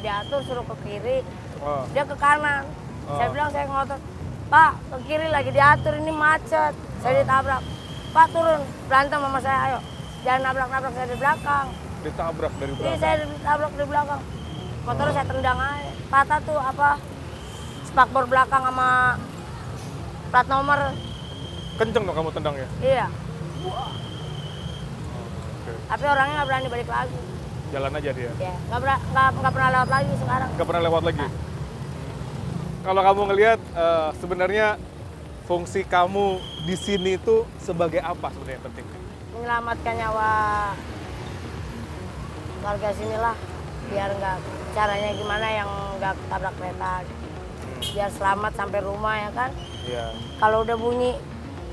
diatur 0.05 0.41
suruh 0.45 0.65
ke 0.69 0.77
kiri. 0.85 1.19
Oh, 1.65 1.89
dia 1.91 2.05
ke 2.05 2.13
kanan. 2.15 2.69
Saya 3.09 3.29
Oh. 3.29 3.33
bilang 3.33 3.49
saya 3.49 3.65
ngotot. 3.65 4.01
Pak 4.45 4.73
ke 4.93 4.97
kiri 5.09 5.29
lagi 5.33 5.51
diatur 5.51 5.97
ini 5.97 6.13
macet. 6.13 6.77
Saya 7.01 7.25
ditabrak. 7.25 7.63
Pak 8.13 8.27
turun 8.31 8.61
berantem 8.87 9.19
sama 9.19 9.41
saya 9.41 9.59
ayo. 9.67 9.79
Jangan 10.23 10.41
nabrak 10.45 10.69
nabrak 10.69 10.93
saya 10.93 11.07
di 11.09 11.17
belakang. 11.17 11.67
Ditabrak 12.05 12.53
dari 12.61 12.69
ini 12.69 12.79
belakang. 12.79 13.01
saya 13.01 13.15
ditabrak 13.25 13.73
di 13.73 13.85
belakang. 13.89 14.21
Motor 14.85 15.07
saya 15.11 15.25
tendang 15.25 15.59
aja. 15.59 15.91
Patah 16.13 16.41
tuh 16.45 16.61
apa 16.61 16.89
spakbor 17.89 18.25
belakang 18.29 18.63
sama 18.63 19.17
plat 20.29 20.47
nomor. 20.47 20.81
Kenceng 21.75 22.05
dong 22.07 22.15
kamu 22.15 22.31
tendangnya? 22.31 22.69
iya. 22.79 23.07
Oke. 25.65 25.73
tapi 25.89 26.05
orangnya 26.05 26.35
nggak 26.37 26.49
berani 26.53 26.69
balik 26.69 26.89
lagi 26.89 27.17
Jalan 27.71 27.93
aja 27.93 28.11
dia. 28.11 28.31
ya 28.39 28.55
nggak 28.65 28.81
ber- 28.81 29.03
nggak 29.09 29.29
nggak 29.35 29.53
pernah 29.53 29.71
lewat 29.73 29.89
lagi 29.91 30.13
sekarang 30.17 30.49
Nggak 30.51 30.67
pernah 30.67 30.83
lewat 30.83 31.03
lagi? 31.05 31.27
Kalau 32.83 33.01
kamu 33.03 33.21
ngelihat 33.27 33.61
eh, 33.75 34.09
sebenarnya 34.15 34.67
fungsi 35.45 35.81
kamu 35.85 36.27
di 36.63 36.75
sini 36.75 37.11
itu 37.15 37.45
sebagai 37.59 38.01
apa 38.01 38.29
sebenarnya 38.31 38.57
yang 38.57 38.67
penting? 38.67 38.87
menyelamatkan 39.35 39.95
nyawa 39.95 40.31
warga 42.63 42.91
sinilah 42.93 43.37
biar 43.85 44.11
nggak 44.11 44.37
caranya 44.73 45.11
gimana 45.13 45.47
yang 45.47 45.69
nggak 45.99 46.15
tabrak 46.27 46.55
kereta 46.57 47.05
biar 47.85 48.11
selamat 48.11 48.53
sampai 48.55 48.81
rumah 48.81 49.15
ya 49.19 49.31
kan 49.33 49.51
Iya. 49.85 50.07
kalau 50.39 50.65
udah 50.65 50.73
bunyi 50.75 51.13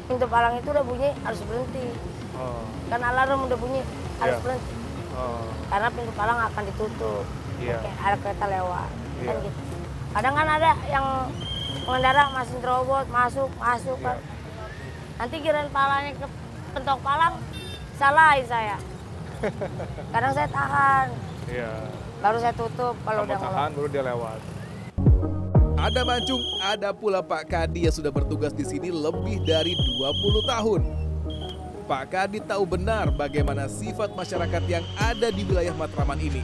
pintu 0.03 0.27
palang 0.27 0.57
itu 0.57 0.67
udah 0.67 0.83
bunyi 0.83 1.09
harus 1.21 1.39
berhenti 1.41 1.85
Oh, 2.33 2.65
kan 2.89 2.99
alarm 2.99 3.45
udah 3.45 3.55
bunyi 3.55 3.81
harus 4.17 4.35
Iya. 4.35 4.43
berhenti 4.43 4.71
oh, 5.15 5.45
karena 5.69 5.87
pintu 5.91 6.11
palang 6.15 6.39
akan 6.47 6.63
ditutup 6.67 7.23
Iya. 7.61 7.77
Oke, 7.77 7.89
ada 7.93 8.15
kereta 8.17 8.45
lewat 8.49 8.89
kan 8.89 9.21
Iya. 9.21 9.33
gitu 9.45 9.59
kadang 10.11 10.33
kan 10.33 10.47
ada 10.49 10.71
yang 10.89 11.05
pengendara 11.85 12.23
masih 12.33 12.57
terobot 12.57 13.05
masuk 13.07 13.49
masuk 13.55 13.97
kan 14.01 14.17
Iya. 14.17 14.29
nanti 15.21 15.35
kirain 15.39 15.69
palanya 15.69 16.11
ke 16.17 16.27
pentok 16.73 16.99
palang 17.05 17.33
salahin 17.95 18.45
saya 18.49 18.77
kadang 20.13 20.33
saya 20.33 20.49
tahan 20.49 21.07
iya. 21.49 21.71
baru 22.21 22.37
saya 22.41 22.53
tutup 22.57 22.95
kalau 23.05 23.21
Kamu 23.23 23.29
udah 23.29 23.37
tahan 23.37 23.53
ngomong 23.53 23.75
baru 23.77 23.87
dia 23.89 24.03
lewat. 24.05 24.39
Ada 25.81 26.05
Mancung, 26.05 26.43
ada 26.61 26.93
pula 26.93 27.25
Pak 27.25 27.49
Kadi 27.49 27.89
yang 27.89 27.95
sudah 27.95 28.13
bertugas 28.13 28.53
di 28.53 28.61
sini 28.61 28.93
lebih 28.93 29.41
dari 29.41 29.73
20 29.73 30.45
tahun. 30.45 30.81
Pak 31.91 32.07
Kadi 32.07 32.39
tahu 32.47 32.63
benar 32.63 33.11
bagaimana 33.11 33.67
sifat 33.67 34.15
masyarakat 34.15 34.63
yang 34.63 34.79
ada 34.95 35.27
di 35.27 35.43
wilayah 35.43 35.75
Matraman 35.75 36.23
ini. 36.23 36.39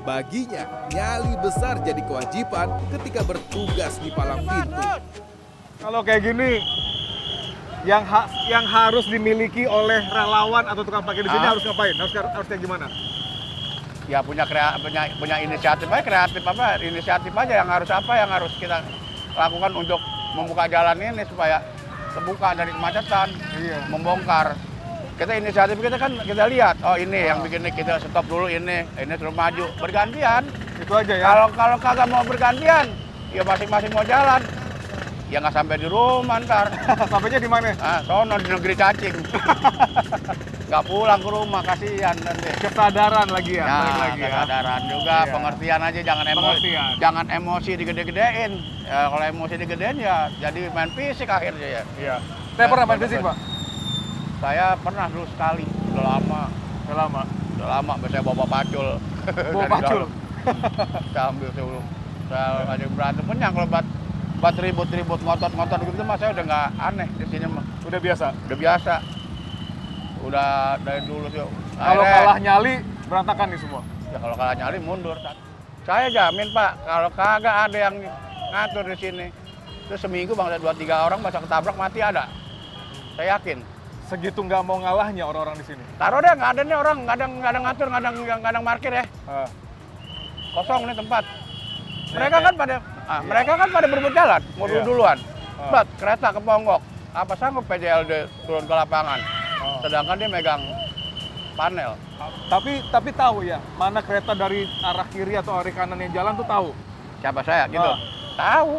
Baginya, 0.00 0.88
nyali 0.88 1.36
besar 1.44 1.76
jadi 1.84 2.00
kewajiban 2.08 2.72
ketika 2.96 3.20
bertugas 3.20 4.00
di 4.00 4.08
palang 4.16 4.40
pintu. 4.48 4.80
Kalau 5.84 6.00
kayak 6.00 6.32
gini, 6.32 6.64
yang 7.84 8.00
ha- 8.00 8.32
yang 8.48 8.64
harus 8.64 9.04
dimiliki 9.12 9.68
oleh 9.68 10.00
relawan 10.08 10.64
atau 10.64 10.80
tukang 10.80 11.04
parkir 11.04 11.20
di 11.20 11.36
sini 11.36 11.44
Ah. 11.44 11.52
harus 11.52 11.68
ngapain? 11.68 11.92
Harus 11.92 12.12
harus 12.16 12.48
kayak 12.48 12.62
gimana? 12.64 12.88
ya 14.08 14.24
punya 14.24 14.48
krea, 14.48 14.72
punya 14.80 15.04
punya 15.20 15.36
inisiatif 15.44 15.84
aja 15.84 16.00
kreatif 16.00 16.40
apa 16.40 16.80
inisiatif 16.80 17.28
aja 17.28 17.60
yang 17.60 17.68
harus 17.68 17.92
apa 17.92 18.08
yang 18.16 18.32
harus 18.32 18.48
kita 18.56 18.80
lakukan 19.36 19.68
untuk 19.76 20.00
membuka 20.32 20.64
jalan 20.64 20.96
ini 20.96 21.28
supaya 21.28 21.60
terbuka 22.16 22.56
dari 22.56 22.72
kemacetan 22.72 23.28
Iya. 23.60 23.84
membongkar 23.92 24.56
kita 25.18 25.32
inisiatif 25.34 25.76
kita 25.76 25.98
kan 25.98 26.14
kita 26.22 26.46
lihat 26.46 26.78
oh 26.80 26.94
ini 26.94 27.26
yang 27.26 27.42
bikin 27.42 27.60
ini 27.60 27.70
kita 27.72 27.98
stop 27.98 28.22
dulu 28.24 28.46
ini 28.46 28.86
ini 28.94 29.12
terus 29.12 29.34
maju 29.34 29.66
bergantian 29.76 30.46
Itu 30.78 30.94
aja 30.94 31.10
ya. 31.12 31.24
kalau 31.26 31.46
kalau 31.52 31.76
kagak 31.76 32.06
mau 32.06 32.22
bergantian 32.22 32.86
ya 33.28 33.42
masing-masing 33.42 33.90
mau 33.90 34.06
jalan 34.06 34.38
ya 35.26 35.42
nggak 35.42 35.52
sampai 35.52 35.76
di 35.76 35.84
rumah 35.84 36.38
ntar 36.40 36.70
Sampainya 37.10 37.36
di 37.36 37.44
mana? 37.44 37.74
ah 37.78 37.98
sono 38.00 38.38
di 38.38 38.46
negeri 38.46 38.72
cacing 38.72 39.14
nggak 40.68 40.84
pulang 40.84 41.18
ke 41.18 41.28
rumah 41.28 41.60
kasihan 41.62 42.14
nanti 42.14 42.48
Kesadaran 42.58 43.26
lagi 43.26 43.56
ya, 43.56 43.64
balik 43.64 43.88
Ya, 43.88 43.98
lagi 43.98 44.20
ya. 44.20 44.28
kesadaran 44.28 44.80
juga, 44.86 45.16
Iya. 45.18 45.32
pengertian 45.32 45.80
aja 45.80 46.00
jangan 46.04 46.26
emosi. 46.26 46.42
Pengertian. 46.44 46.90
Jangan 46.98 47.26
emosi 47.30 47.70
digede-gedein. 47.72 48.52
Ya, 48.84 48.98
kalau 49.08 49.24
emosi 49.24 49.54
digedein 49.56 49.96
ya 49.96 50.16
jadi 50.36 50.60
main 50.68 50.90
fisik 50.92 51.24
akhirnya 51.26 51.68
ya. 51.70 51.82
Iya. 51.96 52.16
Saya 52.52 52.66
pernah 52.68 52.84
main 52.84 53.00
fisik, 53.00 53.18
Pak. 53.18 53.36
Saya 54.38 54.78
pernah 54.78 55.06
dulu 55.08 55.26
sekali, 55.28 55.66
udah 55.90 56.04
lama, 56.06 56.42
Udah 56.86 56.96
lama. 56.96 57.22
udah 57.58 57.68
lama 57.68 57.92
saya 58.06 58.22
bawa 58.22 58.46
pacul. 58.46 58.86
Bawa 59.50 59.66
pacul. 59.74 60.02
saya 61.10 61.24
ambil 61.28 61.50
sebelum 61.52 61.84
saya 62.30 62.48
ada 62.64 62.86
berantem 62.88 63.24
punya 63.26 63.50
kalau 63.50 63.66
buat 63.66 63.84
buat 64.38 64.54
ribut-ribut 64.56 65.20
ngotot-ngotot 65.20 65.80
gitu 65.82 66.00
mah 66.00 66.16
saya 66.16 66.30
udah 66.30 66.44
nggak 66.46 66.66
aneh 66.78 67.08
di 67.18 67.26
sini 67.26 67.44
mah 67.44 67.64
Udah 67.84 67.98
biasa. 67.98 68.26
udah 68.46 68.56
biasa 68.56 68.94
udah 70.18 70.48
dari 70.80 71.02
dulu 71.04 71.26
sih 71.28 71.42
Kalau 71.74 72.02
kalah 72.02 72.38
nyali, 72.38 72.74
berantakan 73.06 73.46
nih 73.50 73.58
semua. 73.58 73.82
Ya 74.08 74.18
kalau 74.18 74.34
kalah 74.34 74.54
nyali 74.54 74.78
mundur. 74.78 75.16
Saya 75.82 76.06
jamin 76.08 76.48
Pak, 76.50 76.70
kalau 76.82 77.10
kagak 77.12 77.56
ada 77.66 77.78
yang 77.78 77.94
ngatur 78.50 78.84
di 78.88 78.96
sini, 78.98 79.26
itu 79.84 79.94
seminggu 79.94 80.32
bangsa 80.32 80.58
dua 80.58 80.74
tiga 80.74 81.02
orang 81.02 81.18
masa 81.18 81.38
ketabrak 81.38 81.74
mati 81.74 81.98
ada. 81.98 82.26
Saya 83.14 83.36
yakin. 83.36 83.62
Segitu 84.08 84.40
nggak 84.40 84.64
mau 84.64 84.80
ngalahnya 84.80 85.28
orang-orang 85.28 85.60
di 85.60 85.64
sini. 85.68 85.82
Taruh 86.00 86.24
deh, 86.24 86.32
nggak 86.32 86.50
ada 86.56 86.62
nih 86.64 86.76
orang, 86.80 86.96
nggak 87.04 87.16
ada 87.20 87.26
nggak 87.28 87.50
ada 87.52 87.60
ngatur, 87.60 87.86
nggak 87.92 88.00
ada 88.00 88.10
nggak 88.40 88.52
ada 88.56 88.60
parkir 88.64 88.92
ya, 88.96 89.04
Ah, 89.28 89.48
kosong 90.56 90.82
nih 90.88 90.96
tempat. 90.96 91.24
Ya, 92.08 92.16
Mereka 92.16 92.36
kan 92.40 92.54
pada, 92.56 92.74
ah, 93.04 93.20
mereka 93.20 93.52
kan 93.60 93.68
pada 93.68 93.86
berebut 93.86 94.12
jalan, 94.16 94.40
mau 94.56 94.64
dulu 94.64 94.80
Iya. 94.80 94.86
duluan. 94.88 95.18
Ah. 95.60 95.70
Bat, 95.76 95.86
kereta 96.00 96.28
keponggok, 96.32 96.80
apa 97.12 97.32
sanggup 97.36 97.64
PJLD 97.68 98.12
turun 98.48 98.64
ke 98.64 98.74
lapangan? 98.74 99.20
Oh. 99.58 99.82
sedangkan 99.82 100.14
dia 100.16 100.30
megang 100.30 100.62
panel. 101.58 101.98
Tapi 102.46 102.78
tapi 102.88 103.10
tahu 103.10 103.42
ya 103.42 103.58
mana 103.74 103.98
kereta 103.98 104.30
dari 104.32 104.64
arah 104.80 105.06
kiri 105.10 105.34
atau 105.34 105.58
arah 105.58 105.74
kanan 105.74 105.98
yang 105.98 106.14
jalan 106.14 106.38
tuh 106.38 106.46
tahu. 106.46 106.70
Siapa 107.18 107.42
saya 107.42 107.66
gitu? 107.66 107.82
Oh. 107.82 107.98
Tahu. 108.38 108.72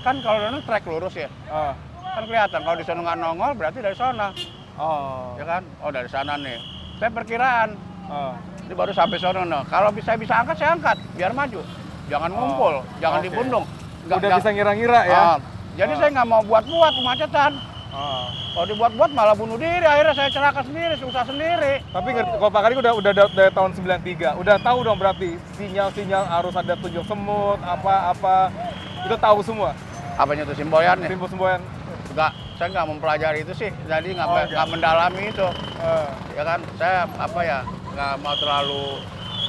Kan 0.00 0.16
kalau 0.24 0.40
ini 0.40 0.64
trek 0.64 0.88
lurus 0.88 1.12
ya. 1.12 1.28
Ah. 1.52 1.76
Kan 2.10 2.22
kelihatan 2.24 2.60
kalau 2.60 2.76
di 2.76 2.84
sana 2.84 3.00
nggak 3.00 3.18
nongol 3.18 3.52
berarti 3.54 3.78
dari 3.78 3.94
sana. 3.94 4.34
Oh. 4.74 5.36
Ya 5.36 5.44
kan? 5.44 5.62
Oh 5.78 5.90
dari 5.90 6.08
sana 6.08 6.34
nih. 6.36 6.58
Saya 6.98 7.10
perkiraan. 7.10 7.68
Ah. 8.06 8.34
Ini 8.66 8.74
baru 8.74 8.90
sampai 8.90 9.16
sana. 9.16 9.42
Nah. 9.42 9.62
Kalau 9.64 9.90
bisa 9.90 10.14
bisa 10.14 10.34
angkat 10.36 10.56
saya 10.56 10.74
angkat 10.74 10.96
biar 11.14 11.30
maju. 11.30 11.60
Jangan 12.06 12.30
Oh, 12.30 12.36
ngumpul, 12.36 12.74
jangan 12.98 13.18
oke. 13.18 13.26
dibundung. 13.26 13.64
Nggak- 14.02 14.18
Udah 14.18 14.30
bisa 14.36 14.50
ngira-ngira 14.50 15.00
ya. 15.06 15.20
Ah, 15.20 15.36
jadi 15.76 15.92
Ah. 15.92 15.98
saya 16.00 16.10
nggak 16.10 16.28
mau 16.28 16.42
buat-buat 16.42 16.92
kemacetan. 16.92 17.52
Ah. 17.90 18.26
Kalau 18.50 18.66
dibuat-buat 18.66 19.10
malah 19.12 19.34
bunuh 19.34 19.54
diri, 19.54 19.82
akhirnya 19.82 20.10
saya 20.12 20.26
celaka 20.28 20.62
sendiri, 20.62 20.98
susah 20.98 21.22
sendiri. 21.22 21.78
Tapi 21.86 22.08
ngerti, 22.08 22.34
kalau 22.34 22.50
Pak 22.50 22.62
Karik 22.64 22.78
udah 22.78 22.92
udah 22.92 23.12
da- 23.12 23.30
dari 23.32 23.50
tahun 23.52 23.70
93, 23.72 24.34
udah 24.34 24.56
tahu 24.58 24.78
dong 24.82 24.98
berarti 24.98 25.38
sinyal-sinyal 25.54 26.24
harus 26.24 26.54
ada 26.56 26.74
tunjuk 26.74 27.04
semut, 27.04 27.58
apa-apa. 27.60 28.50
Itu 29.06 29.14
tahu 29.16 29.38
semua. 29.40 29.70
Apanya 30.18 30.42
tuh 30.44 30.52
simboyannya? 30.52 31.06
Simbol 31.06 31.30
semboyan. 31.30 31.62
Enggak, 32.10 32.30
saya 32.58 32.68
nggak 32.70 32.86
mempelajari 32.88 33.38
itu 33.40 33.52
sih, 33.54 33.70
jadi 33.84 34.08
nggak 34.10 34.26
Oh, 34.26 34.34
nggak 34.34 34.46
enggak. 34.50 34.66
mendalami 34.68 35.22
itu. 35.28 35.48
Ah. 35.78 36.10
Ya 36.32 36.42
kan, 36.42 36.60
saya 36.74 36.96
apa 37.06 37.40
ya, 37.40 37.58
nggak 37.88 38.12
mau 38.18 38.34
terlalu 38.36 38.84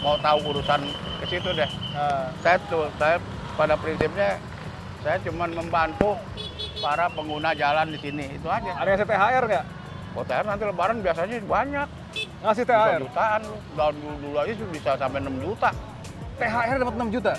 mau 0.01 0.15
tahu 0.17 0.37
urusan 0.47 0.81
ke 1.19 1.25
situ 1.27 1.49
deh. 1.51 1.69
Ah. 1.93 2.29
Saya 2.39 2.57
tuh, 2.67 2.85
saya 2.95 3.17
pada 3.53 3.73
prinsipnya 3.75 4.37
saya 5.01 5.17
cuma 5.19 5.49
membantu 5.49 6.13
para 6.77 7.09
pengguna 7.09 7.51
jalan 7.51 7.89
di 7.89 7.97
sini, 7.97 8.25
itu 8.31 8.45
aja. 8.45 8.77
Ada 8.77 8.87
yang 8.87 8.97
ngasih 8.97 9.09
THR 9.09 9.43
nggak? 9.47 9.65
OTR 10.11 10.43
nanti 10.43 10.63
lebaran 10.67 10.97
biasanya 10.99 11.35
banyak, 11.41 11.87
Ngasih 12.43 12.63
bisa 12.63 12.77
THR. 12.77 12.99
jutaan. 13.01 13.41
Tahun 13.73 13.93
dulu, 13.95 14.15
dulu 14.21 14.37
aja 14.37 14.53
bisa 14.67 14.91
sampai 14.93 15.19
6 15.19 15.35
juta. 15.39 15.69
THR 16.35 16.75
dapat 16.77 16.95
6 16.95 17.09
juta. 17.09 17.31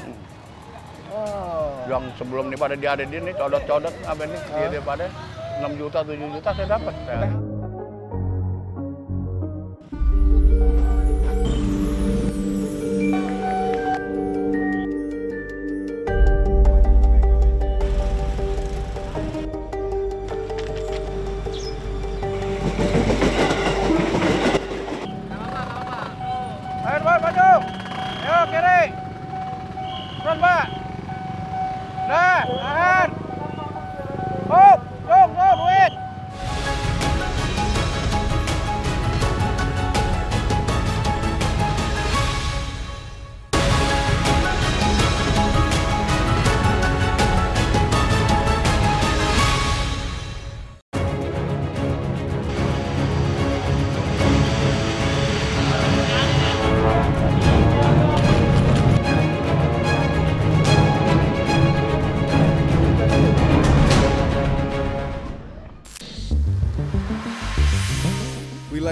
Oh. 1.13 1.85
yang 1.93 2.09
sebelum 2.17 2.49
nih 2.49 2.57
pada 2.57 2.73
diadein 2.73 3.13
nih 3.13 3.37
codot-codot 3.37 3.93
apa 4.09 4.23
nih 4.25 4.41
dia, 4.49 4.67
dia 4.73 4.81
pada 4.81 5.07
6 5.61 5.77
juta 5.77 6.01
7 6.01 6.17
juta 6.17 6.51
saya 6.57 6.69
dapat 6.73 6.95
saya. 7.05 7.29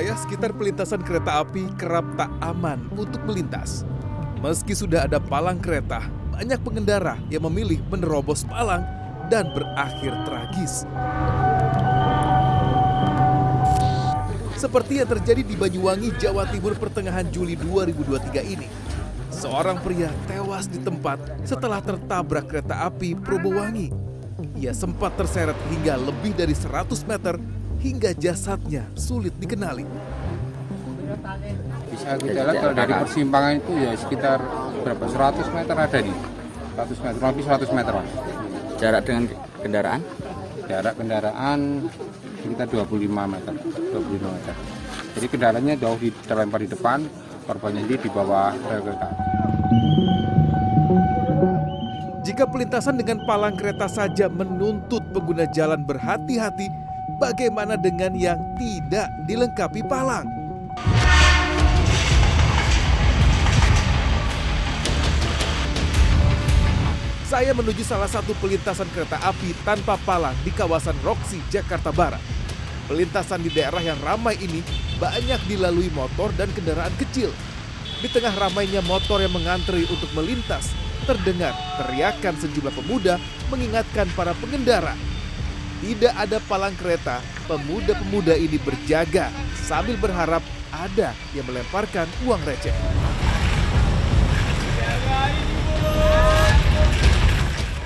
Wilayah 0.01 0.17
sekitar 0.17 0.57
pelintasan 0.57 1.05
kereta 1.05 1.45
api 1.45 1.77
kerap 1.77 2.17
tak 2.17 2.33
aman 2.41 2.89
untuk 2.97 3.21
melintas. 3.29 3.85
Meski 4.41 4.73
sudah 4.73 5.05
ada 5.05 5.21
palang 5.21 5.61
kereta, 5.61 6.01
banyak 6.33 6.57
pengendara 6.65 7.21
yang 7.29 7.45
memilih 7.45 7.85
menerobos 7.93 8.49
palang 8.49 8.81
dan 9.29 9.53
berakhir 9.53 10.17
tragis. 10.25 10.89
Seperti 14.57 15.05
yang 15.05 15.09
terjadi 15.13 15.45
di 15.45 15.53
Banyuwangi, 15.53 16.17
Jawa 16.17 16.49
Timur 16.49 16.81
pertengahan 16.81 17.29
Juli 17.29 17.53
2023 17.61 18.41
ini. 18.41 18.73
Seorang 19.29 19.85
pria 19.85 20.09
tewas 20.25 20.65
di 20.65 20.81
tempat 20.81 21.45
setelah 21.45 21.85
tertabrak 21.85 22.49
kereta 22.49 22.89
api 22.89 23.21
Probowangi. 23.21 23.93
Ia 24.57 24.73
sempat 24.73 25.13
terseret 25.21 25.61
hingga 25.69 26.01
lebih 26.01 26.33
dari 26.33 26.57
100 26.57 26.89
meter 27.05 27.60
hingga 27.81 28.13
jasadnya 28.13 28.85
sulit 28.95 29.33
dikenali. 29.41 29.89
bisa 31.91 32.15
kita 32.23 32.41
lihat 32.47 32.57
kalau 32.63 32.75
dari 32.77 32.93
persimpangan 32.95 33.53
itu 33.59 33.73
ya 33.83 33.93
sekitar 33.99 34.39
berapa? 34.87 35.05
100 35.11 35.57
meter 35.57 35.75
ada 35.75 35.99
nih. 35.99 36.17
100 36.79 37.05
meter 37.05 37.21
lebih 37.21 37.45
100 37.45 37.77
meter 37.77 37.93
mas. 37.99 38.11
Jarak 38.79 39.03
dengan 39.05 39.25
kendaraan? 39.59 40.01
Jarak 40.71 40.95
kendaraan 40.97 41.59
sekitar 42.41 42.67
25 42.71 43.11
meter 43.11 43.53
25 43.59 44.37
meter. 44.39 44.55
Jadi 45.11 45.27
kendaraannya 45.27 45.75
jauh 45.77 45.99
di 45.99 46.09
terlempar 46.25 46.63
di 46.63 46.69
depan 46.71 46.99
korbannya 47.51 47.83
ini 47.83 47.97
di 47.99 48.09
bawah 48.09 48.55
rel 48.55 48.81
kereta. 48.87 49.09
Jika 52.23 52.47
pelintasan 52.47 52.95
dengan 53.03 53.19
palang 53.27 53.59
kereta 53.59 53.91
saja 53.91 54.31
menuntut 54.31 55.03
pengguna 55.11 55.51
jalan 55.51 55.83
berhati-hati, 55.83 56.71
bagaimana 57.21 57.77
dengan 57.77 58.17
yang 58.17 58.41
tidak 58.57 59.13
dilengkapi 59.29 59.85
palang? 59.85 60.25
Saya 67.29 67.55
menuju 67.55 67.87
salah 67.87 68.11
satu 68.11 68.35
pelintasan 68.43 68.91
kereta 68.91 69.21
api 69.23 69.55
tanpa 69.63 69.95
palang 70.03 70.35
di 70.43 70.51
kawasan 70.51 70.99
Roksi, 71.07 71.39
Jakarta 71.53 71.95
Barat. 71.95 72.19
Pelintasan 72.91 73.47
di 73.47 73.55
daerah 73.55 73.79
yang 73.79 74.01
ramai 74.03 74.35
ini 74.43 74.67
banyak 74.99 75.39
dilalui 75.47 75.95
motor 75.95 76.35
dan 76.35 76.51
kendaraan 76.51 76.91
kecil. 76.99 77.31
Di 78.03 78.11
tengah 78.11 78.35
ramainya 78.35 78.83
motor 78.83 79.23
yang 79.23 79.31
mengantri 79.31 79.87
untuk 79.87 80.11
melintas, 80.11 80.75
terdengar 81.07 81.55
teriakan 81.79 82.35
sejumlah 82.35 82.75
pemuda 82.75 83.15
mengingatkan 83.47 84.11
para 84.19 84.35
pengendara. 84.43 84.99
Tidak 85.81 86.13
ada 86.13 86.37
palang 86.45 86.77
kereta, 86.77 87.25
pemuda-pemuda 87.49 88.37
ini 88.37 88.61
berjaga 88.61 89.33
sambil 89.65 89.97
berharap 89.97 90.45
ada 90.69 91.17
yang 91.33 91.49
melemparkan 91.49 92.05
uang 92.29 92.37
receh. 92.45 92.77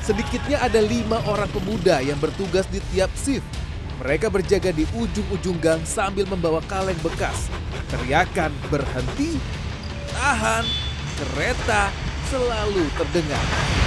Sedikitnya 0.02 0.58
ada 0.58 0.82
lima 0.82 1.22
orang 1.30 1.46
pemuda 1.54 2.02
yang 2.02 2.18
bertugas 2.18 2.66
di 2.66 2.82
tiap 2.90 3.14
shift. 3.14 3.46
Mereka 4.02 4.26
berjaga 4.26 4.74
di 4.74 4.82
ujung-ujung 4.90 5.62
gang 5.62 5.78
sambil 5.86 6.26
membawa 6.26 6.58
kaleng 6.66 6.98
bekas. 6.98 7.46
Teriakan 7.94 8.50
berhenti, 8.74 9.38
tahan, 10.10 10.66
kereta 11.14 11.94
selalu 12.26 12.90
terdengar. 12.98 13.83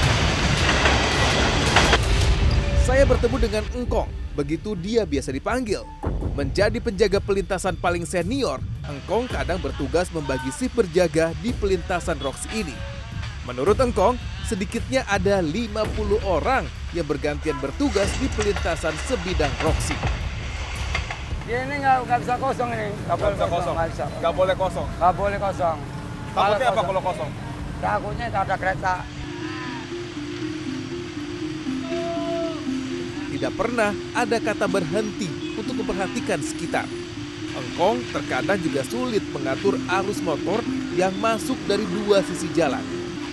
Saya 2.88 3.04
bertemu 3.04 3.52
dengan 3.52 3.67
Engkong, 3.76 4.08
begitu 4.32 4.71
dia 4.71 5.04
biasa 5.04 5.36
dipanggil. 5.36 5.84
Menjadi 6.39 6.80
penjaga 6.80 7.19
pelintasan 7.19 7.76
paling 7.76 8.08
senior, 8.08 8.63
Engkong 8.88 9.28
kadang 9.28 9.60
bertugas 9.60 10.08
membagi 10.15 10.47
shift 10.56 10.71
berjaga 10.71 11.36
di 11.43 11.52
pelintasan 11.52 12.15
Roxy 12.23 12.47
ini. 12.56 12.71
Menurut 13.43 13.76
Engkong, 13.84 14.15
sedikitnya 14.47 15.04
ada 15.04 15.43
50 15.43 15.76
orang 16.23 16.63
yang 16.95 17.04
bergantian 17.04 17.60
bertugas 17.60 18.08
di 18.23 18.32
pelintasan 18.39 18.95
sebidang 19.04 19.52
Roxy. 19.60 20.00
Dia 21.43 21.67
ini 21.67 21.84
nggak 21.84 22.08
nggak 22.08 22.19
bisa 22.23 22.39
kosong 22.39 22.71
ini. 22.71 22.88
Nggak 23.04 23.36
bisa 23.36 23.45
kosong. 23.52 23.76
Nggak 24.23 24.32
boleh 24.32 24.56
kosong. 24.56 24.88
Nggak 24.95 25.13
boleh 25.19 25.38
kosong. 25.43 25.78
Takutnya 26.32 26.67
apa 26.71 26.82
kalau 26.88 27.02
kosong? 27.04 27.30
Takutnya 27.84 28.26
tak 28.32 28.41
ada 28.47 28.56
kereta. 28.56 28.93
Tidak 33.38 33.54
pernah 33.54 33.93
ada 34.17 34.41
kata 34.41 34.65
berhenti 34.65 35.54
untuk 35.54 35.78
memperhatikan 35.78 36.41
sekitar. 36.41 36.89
Engkong 37.54 38.02
terkadang 38.10 38.58
juga 38.58 38.82
sulit 38.82 39.21
mengatur 39.30 39.78
arus 39.78 40.26
motor 40.26 40.65
yang 40.97 41.13
masuk 41.21 41.54
dari 41.69 41.86
dua 41.86 42.26
sisi 42.26 42.50
jalan. 42.58 42.82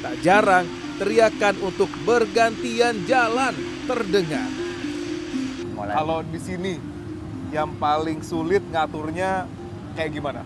Tak 0.05 0.21
jarang 0.21 0.69
teriakan 1.01 1.57
untuk 1.65 1.89
bergantian 2.05 3.09
jalan 3.09 3.57
terdengar. 3.89 4.45
Kalau 5.73 6.21
di 6.21 6.37
sini 6.37 6.77
yang 7.49 7.73
paling 7.81 8.21
sulit 8.21 8.61
ngaturnya 8.69 9.49
kayak 9.97 10.21
gimana? 10.21 10.45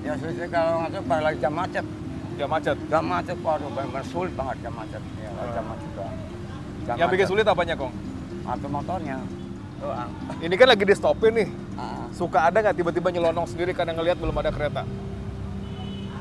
Ya 0.00 0.16
sulit 0.16 0.48
kalau 0.48 0.80
nggak 0.80 1.04
pada 1.04 1.28
lagi 1.28 1.44
jam 1.44 1.52
macet. 1.52 1.84
Jam 2.40 2.48
macet. 2.48 2.76
Jam 2.88 3.04
macet, 3.04 3.36
waduh 3.44 3.68
benar 3.68 4.04
sulit 4.08 4.32
banget 4.32 4.64
jam 4.64 4.72
macet. 4.72 5.04
Ya, 5.20 5.28
jam 5.52 5.64
macet 5.68 5.92
doang. 5.92 6.25
Jam 6.86 6.94
yang 6.94 7.10
bikin 7.10 7.26
sulit 7.26 7.42
apanya, 7.42 7.74
Kong? 7.74 7.90
Atau 8.46 8.70
motornya 8.70 9.18
doang. 9.82 10.10
Ini 10.38 10.54
kan 10.54 10.66
lagi 10.70 10.84
di 10.86 10.94
stopin 10.94 11.32
nih. 11.34 11.48
Ah. 11.74 12.06
Suka 12.14 12.46
ada 12.46 12.62
nggak 12.62 12.78
tiba-tiba 12.78 13.10
nyelonong 13.10 13.46
sendiri 13.50 13.74
karena 13.74 13.92
ngelihat 13.92 14.16
belum 14.22 14.36
ada 14.38 14.54
kereta? 14.54 14.82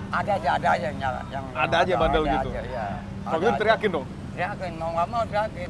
Ada 0.10 0.32
aja, 0.41 0.49
ada 0.58 0.67
aja 0.73 0.86
yang 0.89 0.97
nyala. 0.97 1.21
Yang 1.30 1.43
Ada 1.54 1.75
aja 1.86 1.93
bandel 2.01 2.23
ada 2.25 2.34
gitu? 2.34 2.49
Aja, 2.49 2.62
ya. 2.65 2.86
Kalau 2.97 3.38
Ada 3.38 3.45
gitu 3.45 3.60
teriakin 3.62 3.89
dong. 3.93 4.06
Teriakin, 4.34 4.71
mau 4.82 4.89
nggak 4.89 5.08
mau 5.13 5.23
teriakin. 5.30 5.69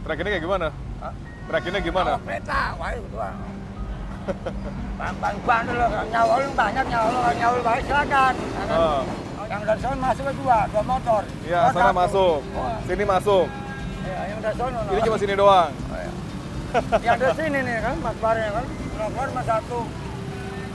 Teriakinnya 0.00 0.30
kayak 0.32 0.44
gimana? 0.48 0.66
Hah? 1.04 1.12
Teriakinnya 1.46 1.80
gimana? 1.84 2.10
Kalau 2.10 2.24
kereta, 2.24 2.60
wah 2.80 2.90
itu 2.96 3.08
doang. 3.12 3.36
Bang 5.00 5.36
bandel 5.44 5.74
loh, 5.80 5.88
nyawa 6.12 6.34
lu 6.38 6.50
banyak, 6.54 6.84
nyawa 6.86 7.06
lu, 7.08 7.20
nyawa 7.36 7.52
lu 7.56 7.62
baik 7.66 7.82
silakan. 7.84 8.34
Ya 8.40 8.64
kan? 8.64 8.72
Ah. 8.72 9.02
Yang 9.50 9.62
dari 9.66 9.80
sana 9.82 9.96
masuk 9.98 10.24
ke 10.30 10.32
dua, 10.38 10.58
dua 10.70 10.82
motor. 10.86 11.22
Iya, 11.42 11.60
sana 11.74 11.90
masuk. 11.90 12.38
Sini 12.86 13.04
masuk. 13.04 13.46
Ya, 14.00 14.18
yang 14.32 14.40
dari 14.40 14.56
sana. 14.56 14.78
Ini 14.88 15.00
cuma 15.04 15.16
sini 15.20 15.34
doang. 15.36 15.72
Yang 17.02 17.16
dari 17.20 17.34
sini 17.36 17.58
nih 17.60 17.76
kan, 17.82 17.96
mas 18.00 18.16
bareng 18.22 18.52
kan. 18.54 18.66
Keluar 18.96 19.28
mas 19.36 19.44
satu. 19.44 19.80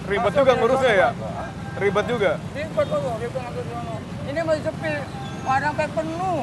Ribet 0.05 0.29
Masuk 0.29 0.39
juga 0.45 0.53
ngurusnya 0.61 0.93
ya? 0.93 1.09
Ribet 1.81 2.05
juga. 2.05 2.31
Ribet 2.53 2.85
kok, 2.85 3.15
ribet 3.17 3.41
di 3.41 3.63
sana. 3.73 3.93
Ini 4.25 4.39
masih 4.45 4.63
sepi, 4.69 4.93
ada 5.45 5.65
sampai 5.69 5.87
penuh. 5.89 6.41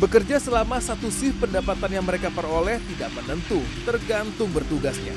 Bekerja 0.00 0.40
selama 0.40 0.80
satu 0.80 1.12
shift 1.12 1.44
pendapatan 1.44 1.92
yang 1.92 2.04
mereka 2.08 2.32
peroleh 2.32 2.80
tidak 2.88 3.12
menentu, 3.20 3.60
tergantung 3.84 4.48
bertugasnya. 4.48 5.12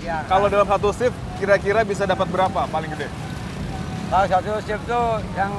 Ya, 0.00 0.24
Kalau 0.24 0.48
dalam 0.48 0.64
satu 0.64 0.88
shift 0.96 1.12
kira-kira 1.36 1.84
bisa 1.84 2.08
dapat 2.08 2.24
berapa 2.32 2.64
paling 2.66 2.90
gede? 2.96 3.08
Kalau 4.08 4.26
satu 4.26 4.52
shift 4.64 4.82
tuh 4.88 5.20
yang 5.36 5.52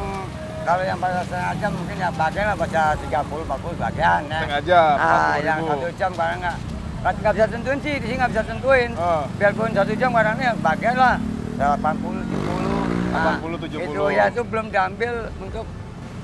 kalau 0.61 0.83
yang 0.85 0.97
pada 0.97 1.21
setengah 1.25 1.53
jam 1.57 1.71
mungkin 1.73 1.95
ya 1.97 2.09
bagian 2.11 2.45
lah 2.49 2.57
baca 2.57 2.81
30 2.97 3.45
40 3.45 3.85
bagian 3.85 4.21
ya. 4.25 4.39
Setengah 4.41 4.61
jam, 4.65 4.93
Ah, 4.97 5.33
40 5.37 5.45
yang 5.45 5.59
satu 5.63 5.87
jam 5.93 6.11
barang 6.13 6.39
nggak 6.41 6.57
nggak 7.01 7.33
bisa 7.33 7.45
tentuin 7.49 7.79
sih 7.81 7.93
di 7.97 8.05
sini 8.05 8.17
nggak 8.17 8.31
bisa 8.33 8.43
tentuin. 8.45 8.89
Ah. 8.97 9.23
Biarpun 9.37 9.69
satu 9.73 9.93
jam 9.93 10.09
barangnya 10.09 10.49
bagian 10.59 10.95
lah 10.97 11.15
80 11.57 12.25
70. 12.25 13.11
80, 13.11 13.57
70. 13.61 13.85
Itu 13.85 14.03
ya 14.09 14.23
itu 14.25 14.41
belum 14.41 14.65
diambil 14.69 15.13
untuk 15.37 15.65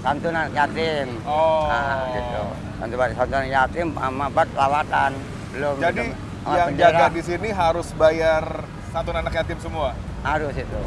santunan 0.02 0.48
yatim. 0.54 1.08
Oh. 1.22 1.70
Ah, 1.70 2.10
gitu. 2.14 2.42
Santunan 3.14 3.46
yatim 3.46 3.88
sama 3.94 4.26
buat 4.30 4.50
lawatan 4.58 5.12
belum. 5.54 5.76
Jadi 5.82 6.02
gitu. 6.02 6.27
Yang 6.48 6.68
bendera. 6.72 6.88
jaga 6.88 7.06
di 7.12 7.22
sini 7.28 7.50
harus 7.52 7.88
bayar 7.92 8.64
satu 8.96 9.12
anak 9.12 9.36
yatim 9.36 9.60
semua. 9.60 9.92
harus 10.24 10.56
itu. 10.56 10.80